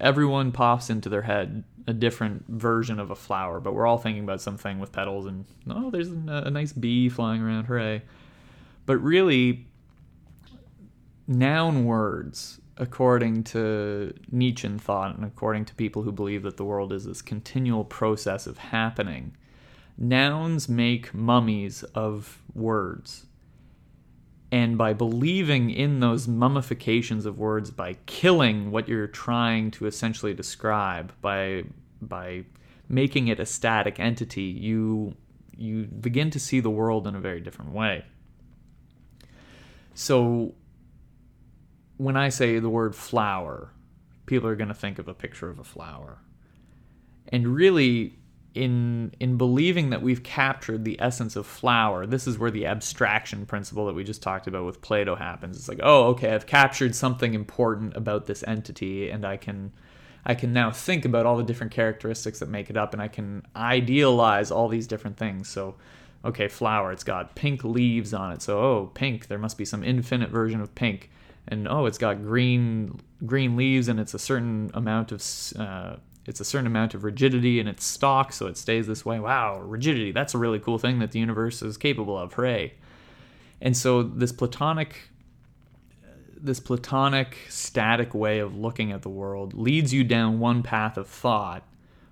everyone 0.00 0.52
pops 0.52 0.90
into 0.90 1.08
their 1.08 1.22
head 1.22 1.64
a 1.86 1.92
different 1.92 2.44
version 2.48 2.98
of 2.98 3.10
a 3.10 3.16
flower, 3.16 3.60
but 3.60 3.74
we're 3.74 3.86
all 3.86 3.98
thinking 3.98 4.24
about 4.24 4.40
something 4.40 4.78
with 4.78 4.90
petals 4.90 5.26
and 5.26 5.44
oh, 5.68 5.90
there's 5.90 6.08
a, 6.08 6.44
a 6.46 6.50
nice 6.50 6.72
bee 6.72 7.08
flying 7.08 7.42
around, 7.42 7.64
hooray. 7.64 8.02
But 8.86 8.98
really, 8.98 9.66
noun 11.26 11.84
words, 11.84 12.60
according 12.76 13.44
to 13.44 14.12
Nietzschean 14.30 14.78
thought 14.78 15.16
and 15.16 15.24
according 15.24 15.64
to 15.66 15.74
people 15.74 16.02
who 16.02 16.12
believe 16.12 16.42
that 16.42 16.56
the 16.56 16.64
world 16.64 16.92
is 16.92 17.04
this 17.04 17.22
continual 17.22 17.84
process 17.84 18.46
of 18.46 18.58
happening, 18.58 19.36
nouns 19.96 20.68
make 20.68 21.14
mummies 21.14 21.82
of 21.94 22.42
words. 22.52 23.26
And 24.50 24.78
by 24.78 24.92
believing 24.92 25.70
in 25.70 26.00
those 26.00 26.28
mummifications 26.28 27.26
of 27.26 27.38
words, 27.38 27.70
by 27.70 27.94
killing 28.06 28.70
what 28.70 28.88
you're 28.88 29.08
trying 29.08 29.70
to 29.72 29.86
essentially 29.86 30.34
describe, 30.34 31.12
by 31.20 31.64
by 32.00 32.44
making 32.88 33.28
it 33.28 33.40
a 33.40 33.46
static 33.46 33.98
entity, 33.98 34.42
you 34.42 35.16
you 35.56 35.84
begin 35.84 36.30
to 36.30 36.38
see 36.38 36.60
the 36.60 36.70
world 36.70 37.06
in 37.06 37.14
a 37.14 37.20
very 37.20 37.40
different 37.40 37.72
way. 37.72 38.04
So 39.94 40.54
when 41.96 42.16
I 42.16 42.28
say 42.28 42.58
the 42.58 42.68
word 42.68 42.94
flower, 42.94 43.72
people 44.26 44.48
are 44.48 44.56
going 44.56 44.68
to 44.68 44.74
think 44.74 44.98
of 44.98 45.08
a 45.08 45.14
picture 45.14 45.48
of 45.48 45.58
a 45.58 45.64
flower. 45.64 46.18
And 47.28 47.48
really, 47.48 48.18
in 48.54 49.12
in 49.18 49.36
believing 49.36 49.90
that 49.90 50.02
we've 50.02 50.22
captured 50.22 50.84
the 50.84 51.00
essence 51.00 51.36
of 51.36 51.46
flower, 51.46 52.06
this 52.06 52.26
is 52.26 52.38
where 52.38 52.50
the 52.50 52.66
abstraction 52.66 53.46
principle 53.46 53.86
that 53.86 53.94
we 53.94 54.04
just 54.04 54.22
talked 54.22 54.46
about 54.46 54.64
with 54.64 54.80
Plato 54.80 55.16
happens. 55.16 55.56
It's 55.56 55.68
like, 55.68 55.80
oh, 55.82 56.08
okay, 56.08 56.34
I've 56.34 56.46
captured 56.46 56.94
something 56.94 57.34
important 57.34 57.96
about 57.96 58.26
this 58.26 58.44
entity, 58.46 59.10
and 59.10 59.24
I 59.24 59.36
can 59.36 59.72
I 60.24 60.34
can 60.34 60.52
now 60.52 60.70
think 60.70 61.04
about 61.04 61.26
all 61.26 61.36
the 61.36 61.42
different 61.42 61.72
characteristics 61.72 62.38
that 62.38 62.48
make 62.48 62.70
it 62.70 62.76
up, 62.76 62.92
and 62.92 63.02
I 63.02 63.08
can 63.08 63.42
idealize 63.56 64.50
all 64.50 64.68
these 64.68 64.86
different 64.86 65.16
things. 65.16 65.48
So, 65.48 65.74
okay, 66.24 66.48
flower, 66.48 66.92
it's 66.92 67.04
got 67.04 67.34
pink 67.34 67.64
leaves 67.64 68.14
on 68.14 68.32
it. 68.32 68.40
So, 68.40 68.58
oh, 68.58 68.90
pink, 68.94 69.26
there 69.26 69.38
must 69.38 69.58
be 69.58 69.64
some 69.64 69.84
infinite 69.84 70.30
version 70.30 70.60
of 70.60 70.74
pink 70.74 71.10
and 71.48 71.68
oh, 71.68 71.86
it's 71.86 71.98
got 71.98 72.22
green 72.22 73.00
green 73.24 73.56
leaves 73.56 73.88
and 73.88 74.00
it's 74.00 74.14
a 74.14 74.18
certain 74.18 74.70
amount 74.74 75.12
of 75.12 75.22
uh, 75.58 75.96
it's 76.26 76.40
a 76.40 76.44
certain 76.44 76.66
amount 76.66 76.94
of 76.94 77.04
rigidity 77.04 77.60
in 77.60 77.68
its 77.68 77.84
stalk, 77.84 78.32
so 78.32 78.46
it 78.46 78.56
stays 78.56 78.86
this 78.86 79.04
way. 79.04 79.20
Wow, 79.20 79.60
rigidity! 79.60 80.12
That's 80.12 80.34
a 80.34 80.38
really 80.38 80.58
cool 80.58 80.78
thing 80.78 80.98
that 81.00 81.12
the 81.12 81.18
universe 81.18 81.60
is 81.62 81.76
capable 81.76 82.18
of. 82.18 82.32
Hooray! 82.32 82.74
And 83.60 83.76
so 83.76 84.02
this 84.02 84.32
platonic 84.32 85.10
this 86.36 86.60
platonic 86.60 87.38
static 87.48 88.14
way 88.14 88.38
of 88.38 88.54
looking 88.54 88.92
at 88.92 89.00
the 89.00 89.08
world 89.08 89.54
leads 89.54 89.94
you 89.94 90.04
down 90.04 90.38
one 90.38 90.62
path 90.62 90.98
of 90.98 91.08
thought 91.08 91.66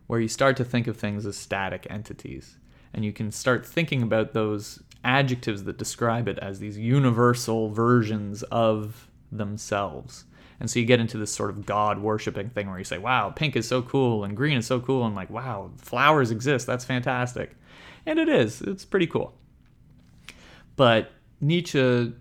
where 0.06 0.20
you 0.20 0.28
start 0.28 0.56
to 0.56 0.64
think 0.64 0.86
of 0.86 0.96
things 0.96 1.26
as 1.26 1.36
static 1.36 1.86
entities 1.90 2.56
and 2.94 3.04
you 3.04 3.12
can 3.12 3.30
start 3.30 3.66
thinking 3.66 4.02
about 4.02 4.32
those 4.32 4.82
adjectives 5.04 5.64
that 5.64 5.76
describe 5.76 6.28
it 6.28 6.38
as 6.38 6.60
these 6.60 6.78
universal 6.78 7.70
versions 7.70 8.42
of 8.44 9.08
themselves. 9.32 10.24
And 10.60 10.70
so 10.70 10.78
you 10.78 10.86
get 10.86 11.00
into 11.00 11.18
this 11.18 11.32
sort 11.32 11.50
of 11.50 11.66
God 11.66 11.98
worshiping 11.98 12.50
thing 12.50 12.68
where 12.68 12.78
you 12.78 12.84
say, 12.84 12.98
wow, 12.98 13.30
pink 13.30 13.56
is 13.56 13.66
so 13.66 13.82
cool 13.82 14.22
and 14.22 14.36
green 14.36 14.56
is 14.56 14.66
so 14.66 14.78
cool. 14.78 15.04
And 15.04 15.16
like, 15.16 15.30
wow, 15.30 15.72
flowers 15.78 16.30
exist. 16.30 16.68
That's 16.68 16.84
fantastic. 16.84 17.56
And 18.06 18.18
it 18.18 18.28
is. 18.28 18.62
It's 18.62 18.84
pretty 18.84 19.08
cool. 19.08 19.34
But 20.76 21.10
Nietzsche, 21.40 22.12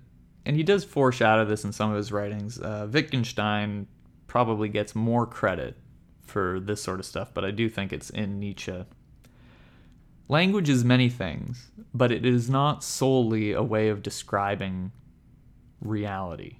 and 0.45 0.55
he 0.55 0.63
does 0.63 0.83
foreshadow 0.83 1.45
this 1.45 1.63
in 1.63 1.71
some 1.71 1.91
of 1.91 1.97
his 1.97 2.11
writings, 2.11 2.59
uh, 2.59 2.87
Wittgenstein 2.91 3.87
probably 4.25 4.69
gets 4.69 4.95
more 4.95 5.27
credit 5.27 5.77
for 6.23 6.59
this 6.59 6.81
sort 6.81 6.99
of 6.99 7.05
stuff, 7.05 7.33
but 7.33 7.45
I 7.45 7.51
do 7.51 7.69
think 7.69 7.91
it's 7.93 8.09
in 8.09 8.39
Nietzsche. 8.39 8.85
Language 10.29 10.69
is 10.69 10.85
many 10.85 11.09
things, 11.09 11.71
but 11.93 12.11
it 12.11 12.25
is 12.25 12.49
not 12.49 12.83
solely 12.83 13.51
a 13.51 13.61
way 13.61 13.89
of 13.89 14.01
describing 14.01 14.93
reality. 15.81 16.55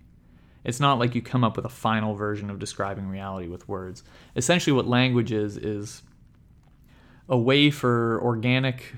It's 0.63 0.79
not 0.79 0.99
like 0.99 1.15
you 1.15 1.21
come 1.21 1.43
up 1.43 1.55
with 1.55 1.65
a 1.65 1.69
final 1.69 2.15
version 2.15 2.49
of 2.49 2.59
describing 2.59 3.07
reality 3.07 3.47
with 3.47 3.67
words. 3.67 4.03
Essentially, 4.35 4.73
what 4.73 4.87
language 4.87 5.31
is, 5.31 5.57
is 5.57 6.03
a 7.27 7.37
way 7.37 7.71
for 7.71 8.21
organic 8.21 8.95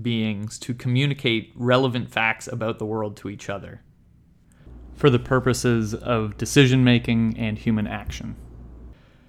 beings 0.00 0.58
to 0.58 0.74
communicate 0.74 1.52
relevant 1.54 2.10
facts 2.10 2.46
about 2.46 2.78
the 2.78 2.84
world 2.84 3.16
to 3.16 3.30
each 3.30 3.48
other 3.48 3.80
for 4.94 5.10
the 5.10 5.18
purposes 5.18 5.94
of 5.94 6.36
decision 6.38 6.82
making 6.82 7.36
and 7.38 7.58
human 7.58 7.86
action. 7.86 8.34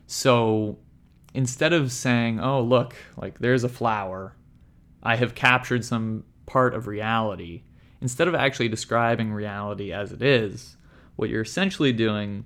So 0.07 0.79
instead 1.33 1.73
of 1.73 1.91
saying, 1.91 2.39
oh, 2.39 2.61
look, 2.61 2.95
like 3.17 3.39
there's 3.39 3.65
a 3.65 3.69
flower, 3.69 4.35
I 5.03 5.17
have 5.17 5.35
captured 5.35 5.83
some 5.83 6.23
part 6.45 6.73
of 6.73 6.87
reality, 6.87 7.63
instead 7.99 8.29
of 8.29 8.35
actually 8.35 8.69
describing 8.69 9.33
reality 9.33 9.91
as 9.91 10.13
it 10.13 10.21
is, 10.21 10.76
what 11.17 11.29
you're 11.29 11.41
essentially 11.41 11.91
doing 11.91 12.45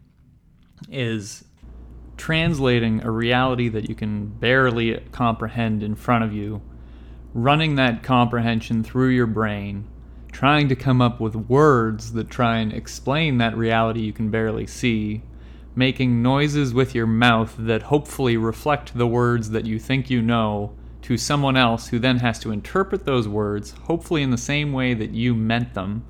is 0.89 1.43
translating 2.17 3.03
a 3.03 3.11
reality 3.11 3.69
that 3.69 3.87
you 3.87 3.93
can 3.93 4.25
barely 4.25 4.97
comprehend 5.11 5.83
in 5.83 5.93
front 5.93 6.23
of 6.23 6.33
you, 6.33 6.61
running 7.33 7.75
that 7.75 8.01
comprehension 8.01 8.83
through 8.83 9.09
your 9.09 9.27
brain, 9.27 9.87
trying 10.31 10.69
to 10.69 10.75
come 10.75 11.01
up 11.01 11.19
with 11.19 11.35
words 11.35 12.13
that 12.13 12.29
try 12.29 12.57
and 12.57 12.73
explain 12.73 13.37
that 13.37 13.55
reality 13.55 14.01
you 14.01 14.13
can 14.13 14.29
barely 14.31 14.65
see, 14.65 15.21
making 15.75 16.21
noises 16.21 16.73
with 16.73 16.95
your 16.95 17.07
mouth 17.07 17.55
that 17.57 17.83
hopefully 17.83 18.37
reflect 18.37 18.97
the 18.97 19.07
words 19.07 19.51
that 19.51 19.65
you 19.65 19.77
think 19.77 20.09
you 20.09 20.21
know 20.21 20.73
to 21.01 21.17
someone 21.17 21.57
else 21.57 21.87
who 21.87 21.99
then 21.99 22.19
has 22.19 22.39
to 22.39 22.51
interpret 22.51 23.03
those 23.03 23.27
words, 23.27 23.71
hopefully 23.83 24.21
in 24.21 24.29
the 24.29 24.37
same 24.37 24.71
way 24.71 24.93
that 24.93 25.11
you 25.11 25.35
meant 25.35 25.73
them, 25.73 26.05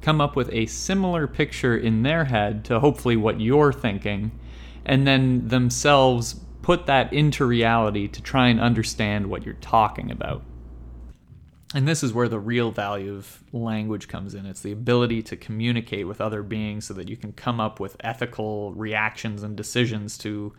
come 0.00 0.20
up 0.20 0.36
with 0.36 0.50
a 0.52 0.66
similar 0.66 1.26
picture 1.26 1.76
in 1.76 2.02
their 2.02 2.24
head 2.24 2.64
to 2.66 2.80
hopefully 2.80 3.16
what 3.16 3.40
you're 3.40 3.72
thinking, 3.72 4.32
and 4.84 5.06
then 5.06 5.48
themselves 5.48 6.40
put 6.62 6.86
that 6.86 7.12
into 7.12 7.44
reality 7.44 8.08
to 8.08 8.22
try 8.22 8.48
and 8.48 8.60
understand 8.60 9.26
what 9.26 9.44
you're 9.44 9.54
talking 9.54 10.10
about. 10.10 10.42
And 11.72 11.86
this 11.86 12.02
is 12.02 12.12
where 12.12 12.28
the 12.28 12.38
real 12.38 12.72
value 12.72 13.14
of 13.14 13.44
language 13.52 14.08
comes 14.08 14.34
in. 14.34 14.44
It's 14.44 14.60
the 14.60 14.72
ability 14.72 15.22
to 15.22 15.36
communicate 15.36 16.06
with 16.06 16.20
other 16.20 16.42
beings 16.42 16.86
so 16.86 16.94
that 16.94 17.08
you 17.08 17.16
can 17.16 17.32
come 17.32 17.60
up 17.60 17.78
with 17.78 17.96
ethical 18.00 18.72
reactions 18.74 19.42
and 19.42 19.56
decisions 19.56 20.18
to 20.18 20.52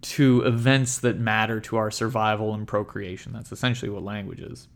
to 0.00 0.42
events 0.42 0.98
that 0.98 1.18
matter 1.18 1.60
to 1.60 1.76
our 1.76 1.90
survival 1.90 2.52
and 2.52 2.68
procreation. 2.68 3.32
That's 3.32 3.52
essentially 3.52 3.90
what 3.90 4.02
language 4.02 4.40
is. 4.40 4.68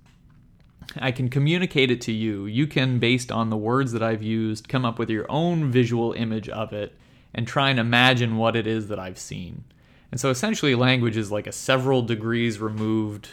I 0.96 1.12
can 1.12 1.29
communicate 1.29 1.90
it 1.90 2.01
to 2.03 2.12
you. 2.12 2.46
You 2.46 2.66
can, 2.66 2.98
based 2.98 3.31
on 3.31 3.51
the 3.51 3.57
words 3.57 3.92
that 3.92 4.03
I've 4.03 4.22
used, 4.22 4.68
come 4.68 4.85
up 4.85 4.98
with 4.98 5.11
your 5.11 5.27
own 5.31 5.70
visual 5.70 6.12
image 6.12 6.48
of 6.48 6.72
it 6.72 6.96
and 7.35 7.46
try 7.46 7.70
and 7.70 7.79
imagine 7.79 8.37
what 8.37 8.57
it 8.57 8.66
is 8.66 8.88
that 8.88 8.98
I've 8.98 9.18
seen. 9.18 9.64
And 10.11 10.18
so 10.18 10.31
essentially, 10.31 10.74
language 10.74 11.16
is 11.16 11.31
like 11.31 11.46
a 11.46 11.53
several 11.53 12.01
degrees 12.01 12.59
removed 12.59 13.29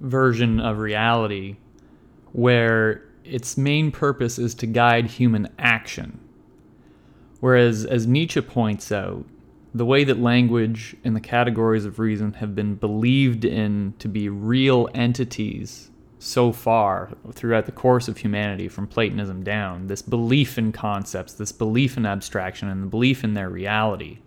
version 0.00 0.58
of 0.58 0.78
reality 0.78 1.56
where 2.32 3.04
its 3.24 3.56
main 3.56 3.92
purpose 3.92 4.38
is 4.38 4.54
to 4.56 4.66
guide 4.66 5.06
human 5.06 5.48
action. 5.58 6.18
Whereas, 7.38 7.84
as 7.84 8.06
Nietzsche 8.06 8.40
points 8.40 8.90
out, 8.90 9.24
the 9.74 9.86
way 9.86 10.02
that 10.04 10.18
language 10.18 10.96
and 11.04 11.14
the 11.14 11.20
categories 11.20 11.84
of 11.84 12.00
reason 12.00 12.34
have 12.34 12.54
been 12.54 12.74
believed 12.74 13.44
in 13.44 13.94
to 14.00 14.08
be 14.08 14.28
real 14.28 14.88
entities 14.94 15.91
so 16.22 16.52
far 16.52 17.10
throughout 17.32 17.66
the 17.66 17.72
course 17.72 18.06
of 18.06 18.18
humanity 18.18 18.68
from 18.68 18.86
Platonism 18.86 19.42
down, 19.42 19.88
this 19.88 20.02
belief 20.02 20.56
in 20.56 20.70
concepts, 20.70 21.32
this 21.32 21.50
belief 21.50 21.96
in 21.96 22.06
abstraction, 22.06 22.68
and 22.68 22.84
the 22.84 22.86
belief 22.86 23.24
in 23.24 23.34
their 23.34 23.50
reality, 23.50 24.18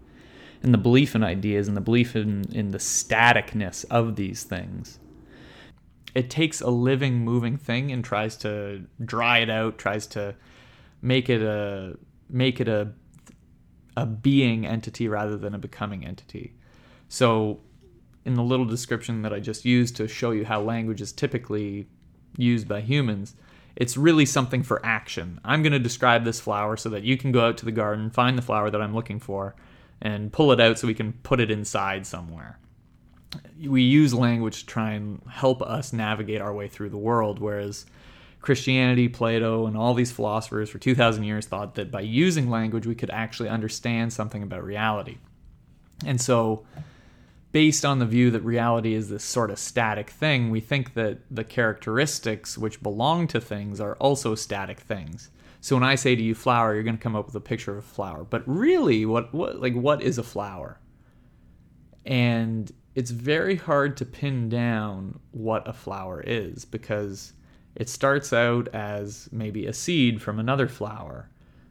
and 0.62 0.73
the 0.73 0.77
belief 0.77 1.15
in 1.15 1.23
ideas, 1.23 1.69
and 1.69 1.77
the 1.77 1.81
belief 1.81 2.13
in, 2.15 2.43
in 2.51 2.71
the 2.71 2.79
staticness 2.79 3.86
of 3.89 4.17
these 4.17 4.43
things. 4.43 4.99
It 6.13 6.29
takes 6.29 6.60
a 6.60 6.69
living, 6.69 7.19
moving 7.19 7.58
thing 7.58 7.91
and 7.91 8.03
tries 8.03 8.36
to 8.38 8.84
dry 9.03 9.38
it 9.39 9.49
out, 9.49 9.77
tries 9.77 10.05
to 10.08 10.36
make 11.01 11.29
it 11.29 11.41
a 11.41 11.97
make 12.29 12.60
it 12.60 12.67
a 12.67 12.91
a 13.95 14.05
being 14.05 14.65
entity 14.65 15.08
rather 15.08 15.38
than 15.38 15.53
a 15.53 15.60
becoming 15.60 16.05
entity. 16.05 16.55
So 17.08 17.62
in 18.25 18.33
the 18.33 18.43
little 18.43 18.65
description 18.65 19.21
that 19.21 19.33
I 19.33 19.39
just 19.39 19.65
used 19.65 19.95
to 19.97 20.07
show 20.07 20.31
you 20.31 20.45
how 20.45 20.61
language 20.61 21.01
is 21.01 21.11
typically 21.11 21.88
used 22.38 22.67
by 22.67 22.81
humans, 22.81 23.35
it's 23.75 23.97
really 23.97 24.25
something 24.25 24.63
for 24.63 24.85
action. 24.85 25.39
I'm 25.43 25.61
going 25.61 25.73
to 25.73 25.79
describe 25.79 26.23
this 26.23 26.39
flower 26.39 26.75
so 26.77 26.89
that 26.89 27.03
you 27.03 27.17
can 27.17 27.31
go 27.31 27.45
out 27.45 27.57
to 27.57 27.65
the 27.65 27.71
garden, 27.71 28.09
find 28.09 28.38
the 28.38 28.41
flower 28.41 28.69
that 28.69 28.81
I'm 28.81 28.95
looking 28.95 29.19
for, 29.19 29.55
and 30.01 30.33
pull 30.33 30.51
it 30.51 30.59
out 30.59 30.79
so 30.79 30.88
we 30.88 30.93
can 30.93 31.13
put 31.13 31.39
it 31.39 31.51
inside 31.51 32.07
somewhere. 32.07 32.59
We 33.63 33.81
use 33.81 34.13
language 34.13 34.61
to 34.61 34.65
try 34.65 34.91
and 34.91 35.21
help 35.29 35.61
us 35.61 35.93
navigate 35.93 36.41
our 36.41 36.53
way 36.53 36.67
through 36.67 36.89
the 36.89 36.97
world, 36.97 37.39
whereas 37.39 37.85
Christianity, 38.41 39.09
Plato, 39.09 39.65
and 39.65 39.75
all 39.75 39.93
these 39.93 40.11
philosophers 40.11 40.69
for 40.69 40.77
2,000 40.77 41.23
years 41.23 41.45
thought 41.45 41.75
that 41.75 41.91
by 41.91 42.01
using 42.01 42.49
language 42.49 42.85
we 42.85 42.95
could 42.95 43.09
actually 43.09 43.49
understand 43.49 44.13
something 44.13 44.41
about 44.41 44.63
reality. 44.63 45.17
And 46.05 46.21
so 46.21 46.65
based 47.56 47.86
on 47.86 48.00
the 48.00 48.06
view 48.06 48.30
that 48.32 48.41
reality 48.41 48.94
is 48.94 49.08
this 49.08 49.24
sort 49.24 49.50
of 49.50 49.58
static 49.58 50.10
thing, 50.10 50.50
we 50.50 50.60
think 50.60 50.94
that 50.94 51.20
the 51.32 51.44
characteristics 51.46 52.58
which 52.58 52.84
belong 52.84 53.28
to 53.28 53.39
things 53.39 53.80
are 53.80 53.96
also 53.96 54.36
static 54.36 54.78
things. 54.78 55.30
So 55.62 55.78
when 55.78 55.84
I 55.86 55.96
say 55.96 56.18
to 56.18 56.22
you 56.22 56.36
flower, 56.36 56.74
you're 56.74 56.84
going 56.84 56.98
to 56.98 57.02
come 57.02 57.15
up 57.15 57.28
with 57.28 57.36
a 57.36 57.39
picture 57.39 57.72
of 57.72 57.78
a 57.78 57.88
flower. 57.88 58.26
But 58.26 58.44
really, 58.46 59.06
what 59.06 59.34
what 59.34 59.62
like 59.62 59.74
what 59.74 60.02
is 60.02 60.18
a 60.18 60.24
flower? 60.24 60.82
And 62.06 62.70
it's 62.94 63.12
very 63.12 63.56
hard 63.56 63.96
to 63.98 64.06
pin 64.06 64.50
down 64.50 65.22
what 65.32 65.65
a 65.65 65.72
flower 65.72 66.22
is 66.28 66.65
because 66.65 67.32
it 67.74 67.88
starts 67.88 68.34
out 68.34 68.68
as 68.74 69.30
maybe 69.32 69.65
a 69.65 69.72
seed 69.72 70.22
from 70.22 70.39
another 70.39 70.68
flower 70.68 71.30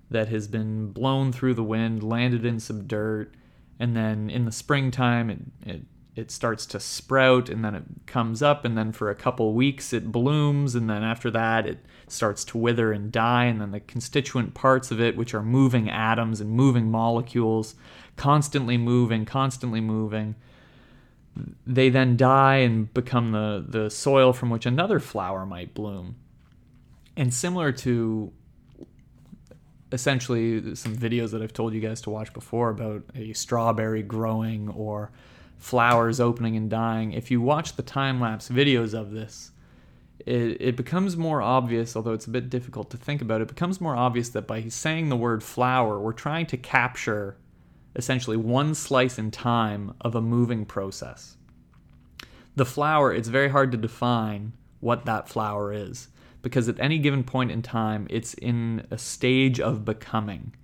that 0.08 0.28
has 0.28 0.48
been 0.48 0.92
blown 0.92 1.30
through 1.30 1.52
the 1.52 1.62
wind, 1.62 2.02
landed 2.02 2.46
in 2.46 2.58
some 2.58 2.86
dirt, 2.86 3.34
and 3.78 3.96
then 3.96 4.30
in 4.30 4.44
the 4.44 4.52
springtime 4.52 5.30
it, 5.30 5.38
it 5.64 5.82
it 6.16 6.30
starts 6.30 6.64
to 6.64 6.78
sprout 6.78 7.48
and 7.48 7.64
then 7.64 7.74
it 7.74 7.82
comes 8.06 8.40
up 8.40 8.64
and 8.64 8.78
then 8.78 8.92
for 8.92 9.10
a 9.10 9.14
couple 9.16 9.52
weeks 9.52 9.92
it 9.92 10.12
blooms 10.12 10.74
and 10.76 10.88
then 10.88 11.02
after 11.02 11.30
that 11.30 11.66
it 11.66 11.78
starts 12.06 12.44
to 12.44 12.56
wither 12.58 12.92
and 12.92 13.10
die. 13.10 13.46
And 13.46 13.60
then 13.60 13.72
the 13.72 13.80
constituent 13.80 14.54
parts 14.54 14.90
of 14.92 15.00
it 15.00 15.16
which 15.16 15.34
are 15.34 15.42
moving 15.42 15.90
atoms 15.90 16.40
and 16.40 16.50
moving 16.50 16.90
molecules 16.90 17.74
constantly 18.16 18.76
moving 18.76 19.24
constantly 19.24 19.80
moving 19.80 20.36
they 21.66 21.88
then 21.88 22.16
die 22.16 22.58
and 22.58 22.92
become 22.94 23.32
the 23.32 23.64
the 23.66 23.90
soil 23.90 24.32
from 24.32 24.50
which 24.50 24.66
another 24.66 25.00
flower 25.00 25.44
might 25.44 25.74
bloom. 25.74 26.16
And 27.16 27.32
similar 27.32 27.72
to 27.72 28.32
essentially 29.92 30.74
some 30.74 30.96
videos 30.96 31.30
that 31.30 31.42
I've 31.42 31.52
told 31.52 31.74
you 31.74 31.80
guys 31.80 32.00
to 32.02 32.10
watch 32.10 32.32
before 32.32 32.70
about 32.70 33.02
a 33.14 33.32
strawberry 33.32 34.02
growing 34.02 34.68
or 34.70 35.12
flowers 35.58 36.20
opening 36.20 36.56
and 36.56 36.68
dying. 36.68 37.12
If 37.12 37.30
you 37.30 37.40
watch 37.40 37.76
the 37.76 37.82
time 37.82 38.20
lapse 38.20 38.48
videos 38.48 38.92
of 38.92 39.12
this, 39.12 39.52
it, 40.20 40.60
it 40.60 40.76
becomes 40.76 41.16
more 41.16 41.42
obvious, 41.42 41.96
although 41.96 42.12
it's 42.12 42.26
a 42.26 42.30
bit 42.30 42.50
difficult 42.50 42.90
to 42.90 42.96
think 42.96 43.22
about, 43.22 43.40
it 43.40 43.48
becomes 43.48 43.80
more 43.80 43.96
obvious 43.96 44.30
that 44.30 44.46
by 44.46 44.68
saying 44.68 45.08
the 45.08 45.16
word 45.16 45.42
flower, 45.42 45.98
we're 46.00 46.12
trying 46.12 46.46
to 46.46 46.56
capture 46.56 47.36
essentially 47.96 48.36
one 48.36 48.74
slice 48.74 49.18
in 49.18 49.30
time 49.30 49.94
of 50.00 50.14
a 50.14 50.20
moving 50.20 50.64
process. 50.64 51.36
The 52.56 52.64
flower, 52.64 53.12
it's 53.12 53.28
very 53.28 53.48
hard 53.48 53.72
to 53.72 53.78
define 53.78 54.52
what 54.80 55.04
that 55.06 55.28
flower 55.28 55.72
is 55.72 56.08
because 56.44 56.68
at 56.68 56.78
any 56.78 56.98
given 56.98 57.24
point 57.24 57.50
in 57.50 57.62
time, 57.62 58.06
it's 58.10 58.34
in 58.34 58.86
a 58.92 58.98
stage 58.98 59.58
of 59.58 59.84
becoming. 59.84 60.54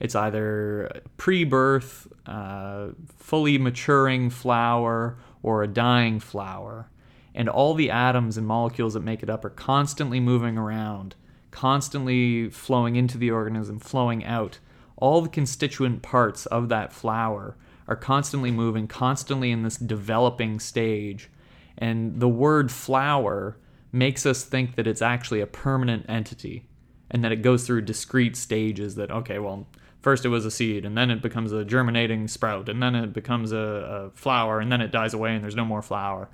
It's 0.00 0.14
either 0.14 1.02
pre 1.16 1.44
birth, 1.44 2.08
uh, 2.26 2.88
fully 3.16 3.56
maturing 3.56 4.28
flower, 4.28 5.16
or 5.42 5.62
a 5.62 5.68
dying 5.68 6.20
flower. 6.20 6.90
And 7.34 7.48
all 7.48 7.74
the 7.74 7.90
atoms 7.90 8.36
and 8.36 8.46
molecules 8.46 8.94
that 8.94 9.00
make 9.00 9.22
it 9.22 9.30
up 9.30 9.44
are 9.44 9.50
constantly 9.50 10.18
moving 10.20 10.58
around, 10.58 11.14
constantly 11.50 12.50
flowing 12.50 12.96
into 12.96 13.16
the 13.16 13.30
organism, 13.30 13.78
flowing 13.78 14.24
out. 14.24 14.58
All 14.96 15.22
the 15.22 15.28
constituent 15.28 16.02
parts 16.02 16.44
of 16.46 16.68
that 16.70 16.92
flower 16.92 17.56
are 17.86 17.96
constantly 17.96 18.50
moving, 18.50 18.86
constantly 18.86 19.50
in 19.50 19.62
this 19.62 19.76
developing 19.76 20.58
stage. 20.60 21.30
And 21.78 22.20
the 22.20 22.28
word 22.28 22.70
flower 22.72 23.56
makes 23.92 24.24
us 24.26 24.44
think 24.44 24.76
that 24.76 24.86
it's 24.86 25.02
actually 25.02 25.40
a 25.40 25.46
permanent 25.46 26.06
entity 26.08 26.66
and 27.10 27.24
that 27.24 27.32
it 27.32 27.42
goes 27.42 27.66
through 27.66 27.80
discrete 27.80 28.36
stages 28.36 28.94
that 28.94 29.10
okay 29.10 29.38
well 29.38 29.66
first 30.00 30.24
it 30.24 30.28
was 30.28 30.46
a 30.46 30.50
seed 30.50 30.84
and 30.84 30.96
then 30.96 31.10
it 31.10 31.22
becomes 31.22 31.52
a 31.52 31.64
germinating 31.64 32.28
sprout 32.28 32.68
and 32.68 32.82
then 32.82 32.94
it 32.94 33.12
becomes 33.12 33.52
a, 33.52 33.56
a, 33.58 34.10
flower 34.10 34.60
and 34.60 34.70
then 34.70 34.80
it 34.80 34.90
dies 34.90 35.14
away 35.14 35.34
and 35.34 35.42
there's 35.42 35.56
no 35.56 35.64
more 35.64 35.82
flower. 35.82 36.28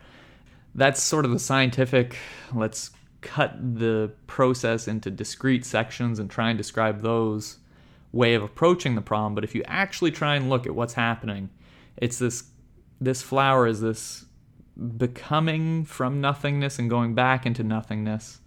That's 0.75 1.03
sort 1.03 1.25
of 1.25 1.31
the 1.31 1.39
scientific 1.39 2.17
let's 2.55 2.91
cut 3.23 3.57
the 3.59 4.13
process 4.27 4.87
into 4.87 5.11
discrete 5.11 5.65
sections 5.65 6.19
and 6.19 6.31
try 6.31 6.51
and 6.51 6.59
describe 6.59 7.03
those 7.03 7.57
way 8.13 8.35
of 8.35 8.43
approaching 8.43 8.95
the 8.95 9.01
problem. 9.01 9.35
But 9.35 9.43
if 9.43 9.55
you 9.55 9.65
actually 9.67 10.13
try 10.13 10.37
and 10.37 10.49
look 10.49 10.67
at 10.67 10.75
what's 10.75 10.95
happening 10.95 11.51
it's 11.97 12.19
this 12.19 12.45
this 13.01 13.23
flower 13.23 13.67
is 13.67 13.81
this 13.81 14.26
becoming 14.77 15.85
from 15.85 16.21
nothingness 16.21 16.79
and 16.79 16.91
going 16.91 17.15
back 17.15 17.47
into 17.47 17.63
nothingness. 17.63 18.41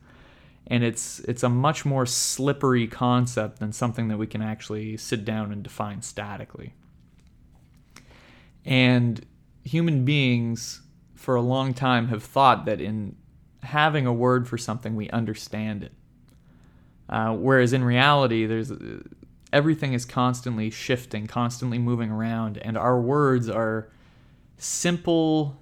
And 0.67 0.83
it's 0.83 1.19
it's 1.21 1.41
a 1.41 1.49
much 1.49 1.83
more 1.85 2.05
slippery 2.05 2.87
concept 2.87 3.59
than 3.59 3.71
something 3.71 4.07
that 4.09 4.17
we 4.17 4.27
can 4.27 4.41
actually 4.41 4.97
sit 4.97 5.25
down 5.25 5.51
and 5.51 5.63
define 5.63 6.01
statically. 6.01 6.73
And 8.63 9.25
human 9.63 10.05
beings 10.05 10.81
for 11.15 11.35
a 11.35 11.41
long 11.41 11.73
time 11.73 12.09
have 12.09 12.23
thought 12.23 12.65
that 12.65 12.79
in 12.79 13.15
having 13.63 14.05
a 14.05 14.13
word 14.13 14.47
for 14.47 14.57
something 14.57 14.95
we 14.95 15.09
understand 15.09 15.83
it. 15.83 15.93
Uh, 17.09 17.33
whereas 17.33 17.73
in 17.73 17.83
reality 17.83 18.45
there's 18.45 18.71
everything 19.51 19.93
is 19.93 20.05
constantly 20.05 20.69
shifting 20.69 21.25
constantly 21.25 21.79
moving 21.79 22.11
around 22.11 22.59
and 22.59 22.77
our 22.77 23.01
words 23.01 23.49
are 23.49 23.89
simple 24.57 25.59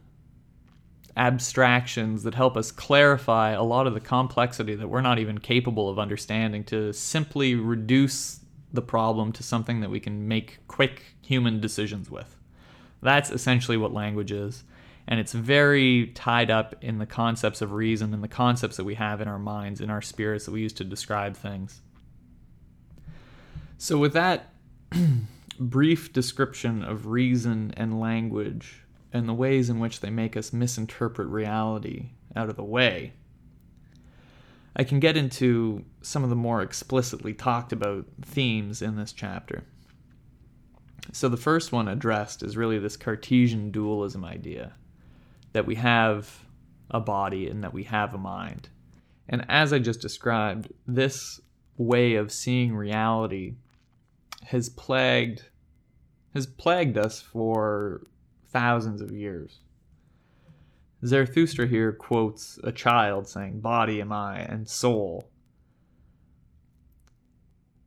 abstractions 1.17 2.23
that 2.23 2.35
help 2.35 2.55
us 2.55 2.71
clarify 2.71 3.51
a 3.51 3.63
lot 3.63 3.87
of 3.87 3.93
the 3.95 3.99
complexity 3.99 4.75
that 4.75 4.87
we're 4.87 5.01
not 5.01 5.17
even 5.17 5.39
capable 5.39 5.89
of 5.89 5.97
understanding 5.97 6.63
to 6.65 6.93
simply 6.93 7.55
reduce 7.55 8.41
the 8.71 8.81
problem 8.81 9.31
to 9.31 9.41
something 9.43 9.81
that 9.81 9.89
we 9.89 9.99
can 9.99 10.27
make 10.27 10.59
quick 10.67 11.01
human 11.21 11.59
decisions 11.59 12.11
with. 12.11 12.35
That's 13.01 13.31
essentially 13.31 13.77
what 13.77 13.93
language 13.93 14.31
is. 14.31 14.63
And 15.07 15.19
it's 15.19 15.33
very 15.33 16.07
tied 16.07 16.51
up 16.51 16.75
in 16.81 16.99
the 16.99 17.05
concepts 17.05 17.61
of 17.61 17.71
reason 17.71 18.13
and 18.13 18.23
the 18.23 18.27
concepts 18.27 18.77
that 18.77 18.83
we 18.83 18.95
have 18.95 19.19
in 19.19 19.27
our 19.27 19.39
minds, 19.39 19.81
in 19.81 19.89
our 19.89 20.01
spirits 20.01 20.45
that 20.45 20.51
we 20.51 20.61
use 20.61 20.73
to 20.73 20.83
describe 20.83 21.35
things. 21.35 21.81
So, 23.77 23.97
with 23.97 24.13
that 24.13 24.53
brief 25.59 26.11
description 26.11 26.83
of 26.83 27.07
reason 27.07 27.73
and 27.77 27.99
language, 28.01 28.83
and 29.13 29.27
the 29.27 29.33
ways 29.33 29.69
in 29.69 29.79
which 29.79 29.99
they 30.01 30.09
make 30.09 30.35
us 30.35 30.53
misinterpret 30.53 31.27
reality 31.27 32.09
out 32.35 32.49
of 32.49 32.55
the 32.55 32.63
way. 32.63 33.13
I 34.75 34.83
can 34.83 34.99
get 34.99 35.17
into 35.17 35.83
some 36.01 36.23
of 36.23 36.29
the 36.29 36.35
more 36.35 36.61
explicitly 36.61 37.33
talked 37.33 37.71
about 37.71 38.05
themes 38.21 38.81
in 38.81 38.95
this 38.95 39.11
chapter. 39.11 39.63
So, 41.13 41.29
the 41.29 41.37
first 41.37 41.71
one 41.71 41.87
addressed 41.87 42.43
is 42.43 42.57
really 42.57 42.77
this 42.77 42.97
Cartesian 42.97 43.71
dualism 43.71 44.25
idea 44.25 44.73
that 45.53 45.65
we 45.65 45.75
have 45.75 46.45
a 46.91 46.99
body 46.99 47.49
and 47.49 47.63
that 47.63 47.73
we 47.73 47.83
have 47.83 48.13
a 48.13 48.17
mind. 48.17 48.69
And 49.29 49.45
as 49.49 49.73
I 49.73 49.79
just 49.79 50.01
described, 50.01 50.71
this 50.85 51.39
way 51.77 52.15
of 52.15 52.31
seeing 52.31 52.75
reality 52.75 53.55
has 54.43 54.69
plagued 54.69 55.43
has 56.33 56.45
plagued 56.45 56.97
us 56.97 57.19
for 57.19 58.03
thousands 58.57 59.01
of 59.01 59.11
years. 59.11 59.59
Zarathustra 61.05 61.67
here 61.67 61.91
quotes 61.91 62.59
a 62.63 62.71
child 62.71 63.27
saying, 63.27 63.59
Body 63.59 64.01
am 64.01 64.11
I, 64.11 64.39
and 64.39 64.67
soul. 64.67 65.29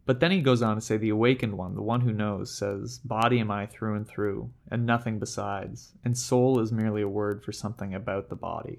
But 0.07 0.21
then 0.21 0.31
he 0.31 0.41
goes 0.41 0.63
on 0.63 0.77
to 0.77 0.81
say, 0.81 0.97
The 0.97 1.09
awakened 1.09 1.59
one, 1.59 1.75
the 1.75 1.83
one 1.83 2.03
who 2.03 2.13
knows, 2.13 2.57
says, 2.57 3.01
Body 3.01 3.41
am 3.41 3.51
I 3.51 3.67
through 3.67 3.97
and 3.97 4.07
through, 4.07 4.53
and 4.71 4.87
nothing 4.87 5.19
besides, 5.19 5.93
and 6.05 6.17
soul 6.17 6.61
is 6.61 6.71
merely 6.71 7.03
a 7.03 7.09
word 7.09 7.43
for 7.43 7.51
something 7.51 7.93
about 7.93 8.29
the 8.29 8.37
body. 8.37 8.79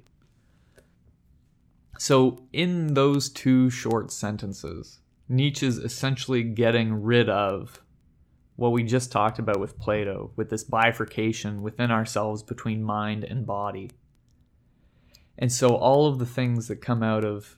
So, 2.00 2.46
in 2.54 2.94
those 2.94 3.28
two 3.28 3.70
short 3.70 4.14
sentences, 4.14 5.00
Nietzsche's 5.28 5.78
essentially 5.78 6.44
getting 6.44 7.04
rid 7.04 7.28
of 7.28 7.82
what 8.56 8.72
we 8.72 8.84
just 8.84 9.12
talked 9.12 9.40
about 9.40 9.60
with 9.60 9.80
Plato, 9.80 10.32
with 10.36 10.50
this 10.50 10.64
bifurcation 10.64 11.62
within 11.62 11.92
ourselves 11.92 12.44
between 12.44 12.84
mind 12.84 13.24
and 13.24 13.46
body. 13.46 13.92
And 15.38 15.52
so, 15.52 15.76
all 15.76 16.08
of 16.08 16.20
the 16.20 16.26
things 16.26 16.68
that 16.68 16.82
come 16.82 17.02
out 17.02 17.26
of 17.26 17.58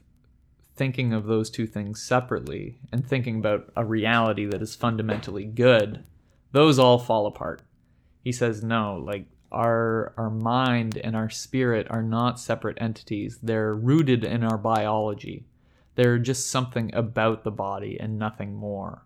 thinking 0.76 1.12
of 1.12 1.26
those 1.26 1.50
two 1.50 1.66
things 1.66 2.02
separately 2.02 2.78
and 2.90 3.06
thinking 3.06 3.36
about 3.36 3.70
a 3.76 3.84
reality 3.84 4.44
that 4.46 4.62
is 4.62 4.74
fundamentally 4.74 5.44
good, 5.44 6.04
those 6.52 6.78
all 6.78 6.98
fall 6.98 7.26
apart. 7.26 7.62
He 8.22 8.32
says, 8.32 8.64
no, 8.64 8.96
like 8.96 9.26
our 9.52 10.12
our 10.16 10.30
mind 10.30 10.96
and 10.96 11.14
our 11.14 11.30
spirit 11.30 11.86
are 11.90 12.02
not 12.02 12.40
separate 12.40 12.78
entities. 12.80 13.38
They're 13.42 13.74
rooted 13.74 14.24
in 14.24 14.42
our 14.42 14.58
biology. 14.58 15.46
They're 15.94 16.18
just 16.18 16.50
something 16.50 16.92
about 16.94 17.44
the 17.44 17.52
body 17.52 17.98
and 18.00 18.18
nothing 18.18 18.54
more. 18.54 19.04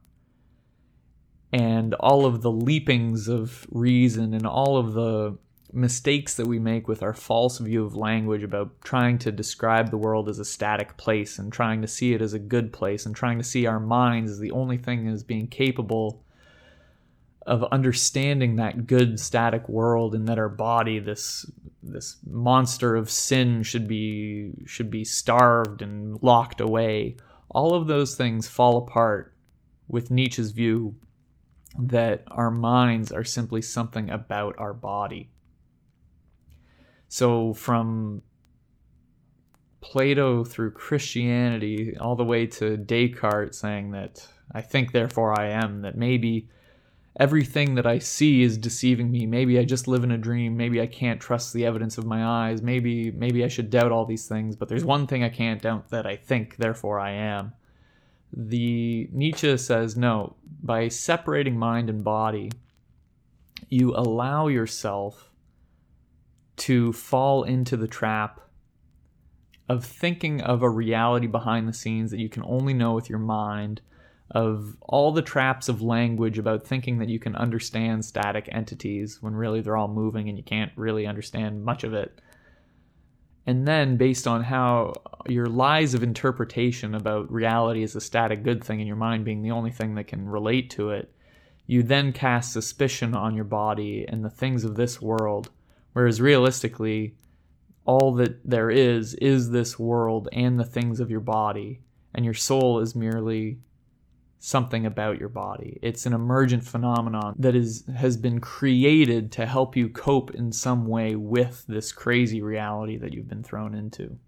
And 1.53 1.95
all 1.95 2.27
of 2.27 2.43
the 2.43 2.51
leapings 2.51 3.29
of 3.29 3.67
reason 3.71 4.35
and 4.35 4.47
all 4.47 4.77
of 4.77 4.93
the 4.93 5.39
mistakes 5.73 6.35
that 6.35 6.47
we 6.47 6.59
make 6.59 6.89
with 6.89 7.03
our 7.03 7.13
false 7.13 7.59
view 7.59 7.85
of 7.85 7.95
language 7.95 8.43
about 8.43 8.81
trying 8.83 9.19
to 9.19 9.33
describe 9.33 9.91
the 9.91 9.99
world 9.99 10.29
as 10.29 10.39
a 10.39 10.45
static 10.45 10.97
place 10.97 11.39
and 11.39 11.53
trying 11.53 11.83
to 11.83 11.89
see 11.89 12.15
it 12.15 12.23
as 12.23 12.33
a 12.33 12.39
good 12.39 12.73
place 12.73 13.05
and 13.05 13.15
trying 13.15 13.39
to 13.39 13.45
see 13.45 13.67
our 13.67 13.81
minds 13.81 14.31
as 14.31 14.39
the 14.39 14.51
only 14.53 14.79
thing 14.79 15.09
as 15.09 15.23
being 15.23 15.47
capable 15.47 16.23
of 17.47 17.65
understanding 17.65 18.57
that 18.57 18.87
good 18.87 19.19
static 19.19 19.69
world 19.69 20.15
and 20.15 20.29
that 20.29 20.39
our 20.39 20.51
body 20.51 20.99
this 20.99 21.51
this 21.83 22.17
monster 22.27 22.95
of 22.97 23.11
sin 23.11 23.63
should 23.63 23.89
be 23.89 24.53
should 24.67 24.91
be 24.91 25.05
starved 25.05 25.81
and 25.81 26.23
locked 26.23 26.61
away. 26.61 27.17
All 27.51 27.75
of 27.75 27.87
those 27.87 28.15
things 28.15 28.47
fall 28.47 28.77
apart 28.77 29.35
with 29.89 30.11
Nietzsche's 30.11 30.51
view 30.51 30.95
that 31.79 32.25
our 32.29 32.51
minds 32.51 33.13
are 33.13 33.25
simply 33.25 33.63
something 33.63 34.11
about 34.11 34.55
our 34.59 34.75
body 34.75 35.31
so 37.09 37.55
from 37.55 38.23
Plato 39.81 40.45
through 40.45 40.73
Christianity 40.73 41.97
all 41.99 42.17
the 42.17 42.25
way 42.25 42.47
to 42.47 42.77
Descartes 42.77 43.59
saying 43.59 43.93
that 43.93 44.27
I 44.53 44.61
think 44.61 44.93
therefore 44.93 45.39
I 45.39 45.49
am 45.51 45.83
that 45.83 45.97
maybe 45.97 46.49
everything 47.19 47.75
that 47.77 47.87
I 47.87 47.99
see 47.99 48.43
is 48.43 48.59
deceiving 48.59 49.11
me. 49.11 49.27
Maybe 49.27 49.59
I 49.59 49.65
just 49.65 49.89
live 49.89 50.05
in 50.05 50.11
a 50.11 50.19
dream. 50.19 50.57
Maybe 50.57 50.81
I 50.81 50.87
can't 50.87 51.21
trust 51.21 51.53
the 51.53 51.65
evidence 51.65 51.97
of 51.97 52.07
my 52.07 52.25
eyes. 52.25 52.63
Maybe 52.63 53.11
maybe 53.11 53.45
I 53.45 53.49
should 53.49 53.71
doubt 53.71 53.93
all 53.93 54.05
these 54.05 54.27
things, 54.27 54.57
but 54.57 54.69
there's 54.69 54.85
one 54.85 55.07
thing 55.07 55.25
I 55.25 55.29
can't 55.29 55.63
doubt 55.63 55.91
that 55.91 56.07
I 56.07 56.17
think, 56.17 56.57
therefore 56.57 57.01
I 57.01 57.13
am. 57.13 57.53
The 58.33 59.09
Nietzsche 59.13 59.57
says 59.57 59.97
no, 59.97 60.37
by 60.63 60.89
separating 60.89 61.59
mind 61.59 61.89
and 61.89 62.05
body, 62.05 62.51
you 63.69 63.95
allow 63.95 64.49
yourself 64.49 65.31
to 66.57 66.93
fall 66.93 67.45
into 67.45 67.77
the 67.77 67.89
trap 67.89 68.41
of 69.69 69.85
thinking 69.85 70.41
of 70.41 70.63
a 70.63 70.71
reality 70.71 71.27
behind 71.27 71.69
the 71.69 71.73
scenes 71.73 72.11
that 72.11 72.21
you 72.21 72.29
can 72.29 72.43
only 72.47 72.75
know 72.75 72.95
with 72.95 73.11
your 73.11 73.19
mind 73.19 73.81
of 74.31 74.77
all 74.81 75.13
the 75.13 75.23
traps 75.23 75.69
of 75.69 75.81
language 75.81 76.39
about 76.39 76.67
thinking 76.67 76.99
that 76.99 77.09
you 77.09 77.19
can 77.19 77.35
understand 77.37 78.05
static 78.05 78.49
entities 78.53 79.23
when 79.23 79.35
really 79.35 79.61
they're 79.61 79.77
all 79.77 79.89
moving 79.89 80.29
and 80.29 80.37
you 80.37 80.45
can't 80.45 80.73
really 80.77 81.07
understand 81.07 81.65
much 81.65 81.85
of 81.85 81.95
it. 81.95 82.21
And 83.49 83.67
then, 83.67 83.97
based 83.97 84.27
on 84.27 84.43
how 84.43 84.93
your 85.27 85.47
lies 85.47 85.95
of 85.95 86.03
interpretation 86.03 86.95
about 86.95 87.33
reality 87.33 87.83
as 87.83 87.97
a 87.97 88.01
static 88.01 88.43
good 88.43 88.63
thing 88.63 88.81
in 88.81 88.87
your 88.87 88.95
mind 88.95 89.25
being 89.25 89.41
the 89.41 89.53
only 89.53 89.71
thing 89.71 89.95
that 89.95 90.07
can 90.07 90.29
relate 90.29 90.69
to 90.73 90.91
it, 90.91 91.11
you 91.67 91.83
then 91.83 92.13
cast 92.13 92.53
suspicion 92.53 93.15
on 93.15 93.35
your 93.35 93.47
body 93.47 94.05
and 94.07 94.23
the 94.23 94.29
things 94.29 94.65
of 94.65 94.77
this 94.77 95.01
world. 95.01 95.49
Whereas 95.95 96.21
realistically, 96.21 97.15
all 97.87 98.13
that 98.17 98.39
there 98.45 98.71
is 98.71 99.15
is 99.15 99.51
this 99.51 99.79
world 99.79 100.29
and 100.31 100.61
the 100.61 100.65
things 100.65 101.01
of 101.01 101.11
your 101.11 101.21
body, 101.21 101.81
and 102.13 102.27
your 102.27 102.35
soul 102.35 102.81
is 102.81 102.95
merely 102.95 103.61
something 104.39 104.87
about 104.87 105.19
your 105.19 105.29
body. 105.29 105.79
It's 105.83 106.07
an 106.07 106.13
emergent 106.13 106.65
phenomenon 106.65 107.35
that 107.39 107.55
is 107.55 107.85
has 107.97 108.17
been 108.17 108.41
created 108.41 109.33
to 109.33 109.47
help 109.47 109.77
you 109.77 109.89
cope 109.89 110.35
in 110.35 110.53
some 110.53 110.87
way 110.87 111.17
with 111.17 111.65
this 111.67 111.93
crazy 111.93 112.41
reality 112.41 112.97
that 112.99 113.13
you've 113.13 113.29
been 113.29 113.43
thrown 113.43 113.75
into. 113.75 114.19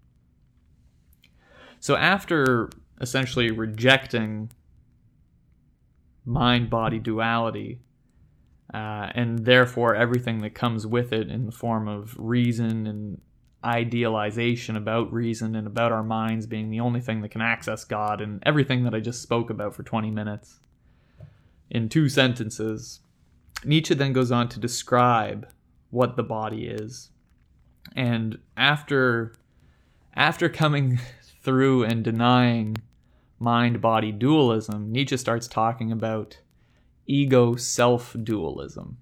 So 1.79 1.95
after 1.95 2.69
essentially 2.99 3.51
rejecting 3.51 4.51
mind 6.25 6.69
body 6.69 6.99
duality 6.99 7.79
uh, 8.73 9.09
and 9.15 9.39
therefore 9.39 9.95
everything 9.95 10.39
that 10.39 10.53
comes 10.53 10.85
with 10.85 11.11
it 11.11 11.29
in 11.29 11.45
the 11.45 11.51
form 11.51 11.87
of 11.87 12.15
reason 12.17 12.85
and 12.85 13.21
idealization 13.63 14.75
about 14.75 15.13
reason 15.13 15.55
and 15.55 15.67
about 15.67 15.91
our 15.91 16.03
minds 16.03 16.47
being 16.47 16.69
the 16.69 16.79
only 16.79 16.99
thing 16.99 17.21
that 17.21 17.29
can 17.29 17.41
access 17.41 17.83
God 17.83 18.19
and 18.19 18.41
everything 18.45 18.83
that 18.83 18.95
I 18.95 18.99
just 18.99 19.21
spoke 19.21 19.49
about 19.49 19.75
for 19.75 19.83
20 19.83 20.09
minutes 20.09 20.59
in 21.69 21.87
two 21.87 22.09
sentences. 22.09 23.01
Nietzsche 23.63 23.93
then 23.93 24.13
goes 24.13 24.31
on 24.31 24.49
to 24.49 24.59
describe 24.59 25.47
what 25.91 26.15
the 26.15 26.23
body 26.23 26.67
is. 26.67 27.11
And 27.95 28.39
after 28.57 29.35
after 30.15 30.49
coming 30.49 30.99
through 31.43 31.83
and 31.83 32.03
denying 32.03 32.77
mind 33.39 33.81
body 33.81 34.11
dualism, 34.11 34.91
Nietzsche 34.91 35.17
starts 35.17 35.47
talking 35.47 35.91
about 35.91 36.39
ego 37.05 37.55
self 37.55 38.15
dualism. 38.23 38.97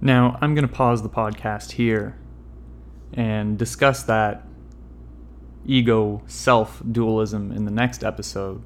Now, 0.00 0.38
I'm 0.40 0.54
going 0.54 0.66
to 0.66 0.72
pause 0.72 1.02
the 1.02 1.08
podcast 1.08 1.72
here 1.72 2.18
and 3.14 3.56
discuss 3.56 4.02
that 4.04 4.46
ego 5.64 6.22
self 6.26 6.82
dualism 6.90 7.50
in 7.52 7.64
the 7.64 7.70
next 7.70 8.04
episode 8.04 8.62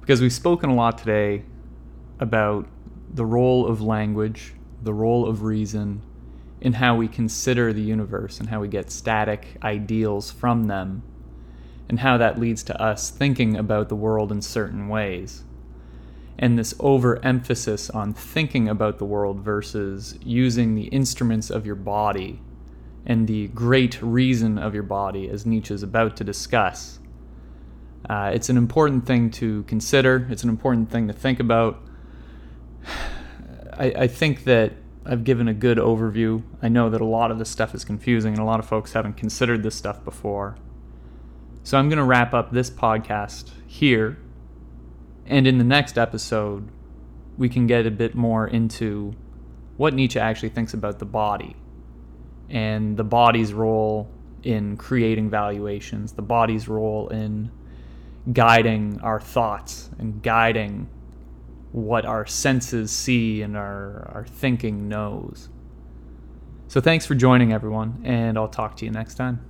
because 0.00 0.20
we've 0.20 0.32
spoken 0.32 0.70
a 0.70 0.74
lot 0.74 0.98
today 0.98 1.42
about 2.20 2.66
the 3.12 3.24
role 3.24 3.66
of 3.66 3.80
language, 3.80 4.52
the 4.82 4.92
role 4.92 5.26
of 5.26 5.42
reason, 5.42 6.02
in 6.60 6.74
how 6.74 6.94
we 6.94 7.08
consider 7.08 7.72
the 7.72 7.80
universe 7.80 8.38
and 8.38 8.50
how 8.50 8.60
we 8.60 8.68
get 8.68 8.90
static 8.90 9.56
ideals 9.62 10.30
from 10.30 10.66
them, 10.66 11.02
and 11.88 12.00
how 12.00 12.18
that 12.18 12.38
leads 12.38 12.62
to 12.62 12.82
us 12.82 13.10
thinking 13.10 13.56
about 13.56 13.88
the 13.88 13.96
world 13.96 14.30
in 14.30 14.42
certain 14.42 14.88
ways. 14.88 15.44
And 16.38 16.58
this 16.58 16.74
overemphasis 16.80 17.88
on 17.88 18.12
thinking 18.12 18.68
about 18.68 18.98
the 18.98 19.04
world 19.04 19.40
versus 19.40 20.18
using 20.22 20.74
the 20.74 20.88
instruments 20.88 21.48
of 21.48 21.64
your 21.64 21.76
body 21.76 22.40
and 23.06 23.26
the 23.26 23.48
great 23.48 24.00
reason 24.00 24.58
of 24.58 24.74
your 24.74 24.82
body, 24.82 25.28
as 25.28 25.44
Nietzsche 25.44 25.74
is 25.74 25.82
about 25.82 26.16
to 26.16 26.24
discuss. 26.24 26.98
Uh, 28.08 28.30
it's 28.34 28.48
an 28.48 28.56
important 28.56 29.06
thing 29.06 29.30
to 29.30 29.62
consider, 29.64 30.26
it's 30.30 30.42
an 30.42 30.48
important 30.48 30.90
thing 30.90 31.06
to 31.08 31.12
think 31.12 31.40
about. 31.40 31.82
I, 33.76 33.86
I, 33.86 34.06
think 34.06 34.44
that 34.44 34.72
I've 35.04 35.24
given 35.24 35.48
a 35.48 35.54
good 35.54 35.78
overview. 35.78 36.44
I 36.62 36.68
know 36.68 36.88
that 36.90 37.00
a 37.00 37.04
lot 37.04 37.32
of 37.32 37.40
this 37.40 37.50
stuff 37.50 37.74
is 37.74 37.84
confusing 37.84 38.32
and 38.32 38.40
a 38.40 38.44
lot 38.44 38.60
of 38.60 38.66
folks 38.66 38.92
haven't 38.92 39.14
considered 39.14 39.64
this 39.64 39.74
stuff 39.74 40.04
before. 40.04 40.56
So 41.64 41.76
I'm 41.76 41.88
going 41.88 41.98
to 41.98 42.04
wrap 42.04 42.32
up 42.34 42.52
this 42.52 42.70
podcast 42.70 43.50
here. 43.66 44.16
And 45.26 45.48
in 45.48 45.58
the 45.58 45.64
next 45.64 45.98
episode, 45.98 46.68
we 47.36 47.48
can 47.48 47.66
get 47.66 47.84
a 47.84 47.90
bit 47.90 48.14
more 48.14 48.46
into 48.46 49.16
what 49.76 49.92
Nietzsche 49.92 50.20
actually 50.20 50.50
thinks 50.50 50.72
about 50.72 51.00
the 51.00 51.06
body 51.06 51.56
and 52.50 52.96
the 52.96 53.04
body's 53.04 53.52
role 53.52 54.08
in 54.42 54.76
creating 54.76 55.30
valuations, 55.30 56.12
the 56.12 56.22
body's 56.22 56.68
role 56.68 57.08
in 57.08 57.50
guiding 58.32 59.00
our 59.02 59.20
thoughts 59.20 59.90
and 59.98 60.22
guiding 60.22 60.88
what 61.72 62.04
our 62.04 62.26
senses 62.26 62.90
see 62.90 63.42
and 63.42 63.56
our, 63.56 64.10
our 64.14 64.24
thinking 64.26 64.88
knows. 64.88 65.48
So, 66.68 66.80
thanks 66.80 67.06
for 67.06 67.14
joining, 67.14 67.52
everyone, 67.52 68.00
and 68.04 68.38
I'll 68.38 68.48
talk 68.48 68.76
to 68.78 68.84
you 68.84 68.90
next 68.90 69.14
time. 69.14 69.44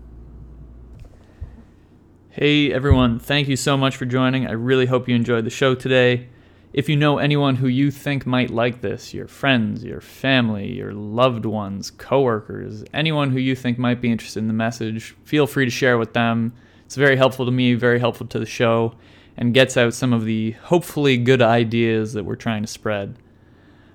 Hey 2.36 2.72
everyone, 2.72 3.20
thank 3.20 3.46
you 3.46 3.54
so 3.54 3.76
much 3.76 3.96
for 3.96 4.06
joining. 4.06 4.44
I 4.44 4.54
really 4.54 4.86
hope 4.86 5.08
you 5.08 5.14
enjoyed 5.14 5.44
the 5.44 5.50
show 5.50 5.76
today. 5.76 6.30
If 6.74 6.88
you 6.88 6.96
know 6.96 7.18
anyone 7.18 7.54
who 7.54 7.68
you 7.68 7.92
think 7.92 8.26
might 8.26 8.50
like 8.50 8.80
this, 8.80 9.14
your 9.14 9.28
friends, 9.28 9.84
your 9.84 10.00
family, 10.00 10.72
your 10.72 10.92
loved 10.92 11.44
ones, 11.44 11.92
coworkers, 11.92 12.82
anyone 12.92 13.30
who 13.30 13.38
you 13.38 13.54
think 13.54 13.78
might 13.78 14.00
be 14.00 14.10
interested 14.10 14.40
in 14.40 14.48
the 14.48 14.54
message, 14.54 15.14
feel 15.22 15.46
free 15.46 15.66
to 15.66 15.70
share 15.70 15.98
with 15.98 16.14
them. 16.14 16.52
It's 16.84 16.96
very 16.96 17.14
helpful 17.14 17.46
to 17.46 17.52
me, 17.52 17.74
very 17.74 18.00
helpful 18.00 18.26
to 18.26 18.40
the 18.40 18.44
show, 18.44 18.96
and 19.36 19.54
gets 19.54 19.76
out 19.76 19.94
some 19.94 20.12
of 20.12 20.24
the 20.24 20.50
hopefully 20.64 21.16
good 21.16 21.40
ideas 21.40 22.12
that 22.14 22.24
we're 22.24 22.34
trying 22.34 22.62
to 22.62 22.68
spread. 22.68 23.18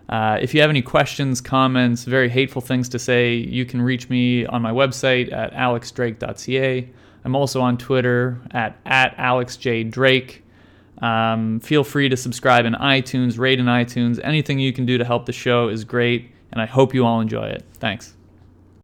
Uh, 0.08 0.38
if 0.42 0.54
you 0.54 0.62
have 0.62 0.70
any 0.70 0.82
questions, 0.82 1.42
comments, 1.42 2.06
very 2.06 2.30
hateful 2.30 2.62
things 2.62 2.88
to 2.90 2.98
say, 2.98 3.34
you 3.34 3.66
can 3.66 3.82
reach 3.82 4.10
me 4.10 4.46
on 4.46 4.62
my 4.62 4.72
website 4.72 5.34
at 5.34 5.52
alexdrake.ca. 5.52 6.90
I'm 7.26 7.36
also 7.36 7.60
on 7.60 7.78
Twitter 7.78 8.40
at, 8.52 8.78
at 8.86 9.18
AlexJDrake. 9.18 10.44
Um, 11.02 11.60
feel 11.60 11.84
free 11.84 12.10
to 12.10 12.18
subscribe 12.18 12.66
in 12.66 12.74
iTunes, 12.74 13.40
rate 13.40 13.60
in 13.60 13.66
iTunes. 13.66 14.20
Anything 14.24 14.60
you 14.60 14.74
can 14.74 14.86
do 14.86 14.98
to 14.98 15.06
help 15.06 15.26
the 15.26 15.34
show 15.34 15.70
is 15.70 15.84
great, 15.84 16.32
and 16.52 16.62
I 16.62 16.66
hope 16.66 16.94
you 16.94 17.06
all 17.06 17.22
enjoy 17.22 17.48
it. 17.48 17.64
Thanks. 17.76 18.16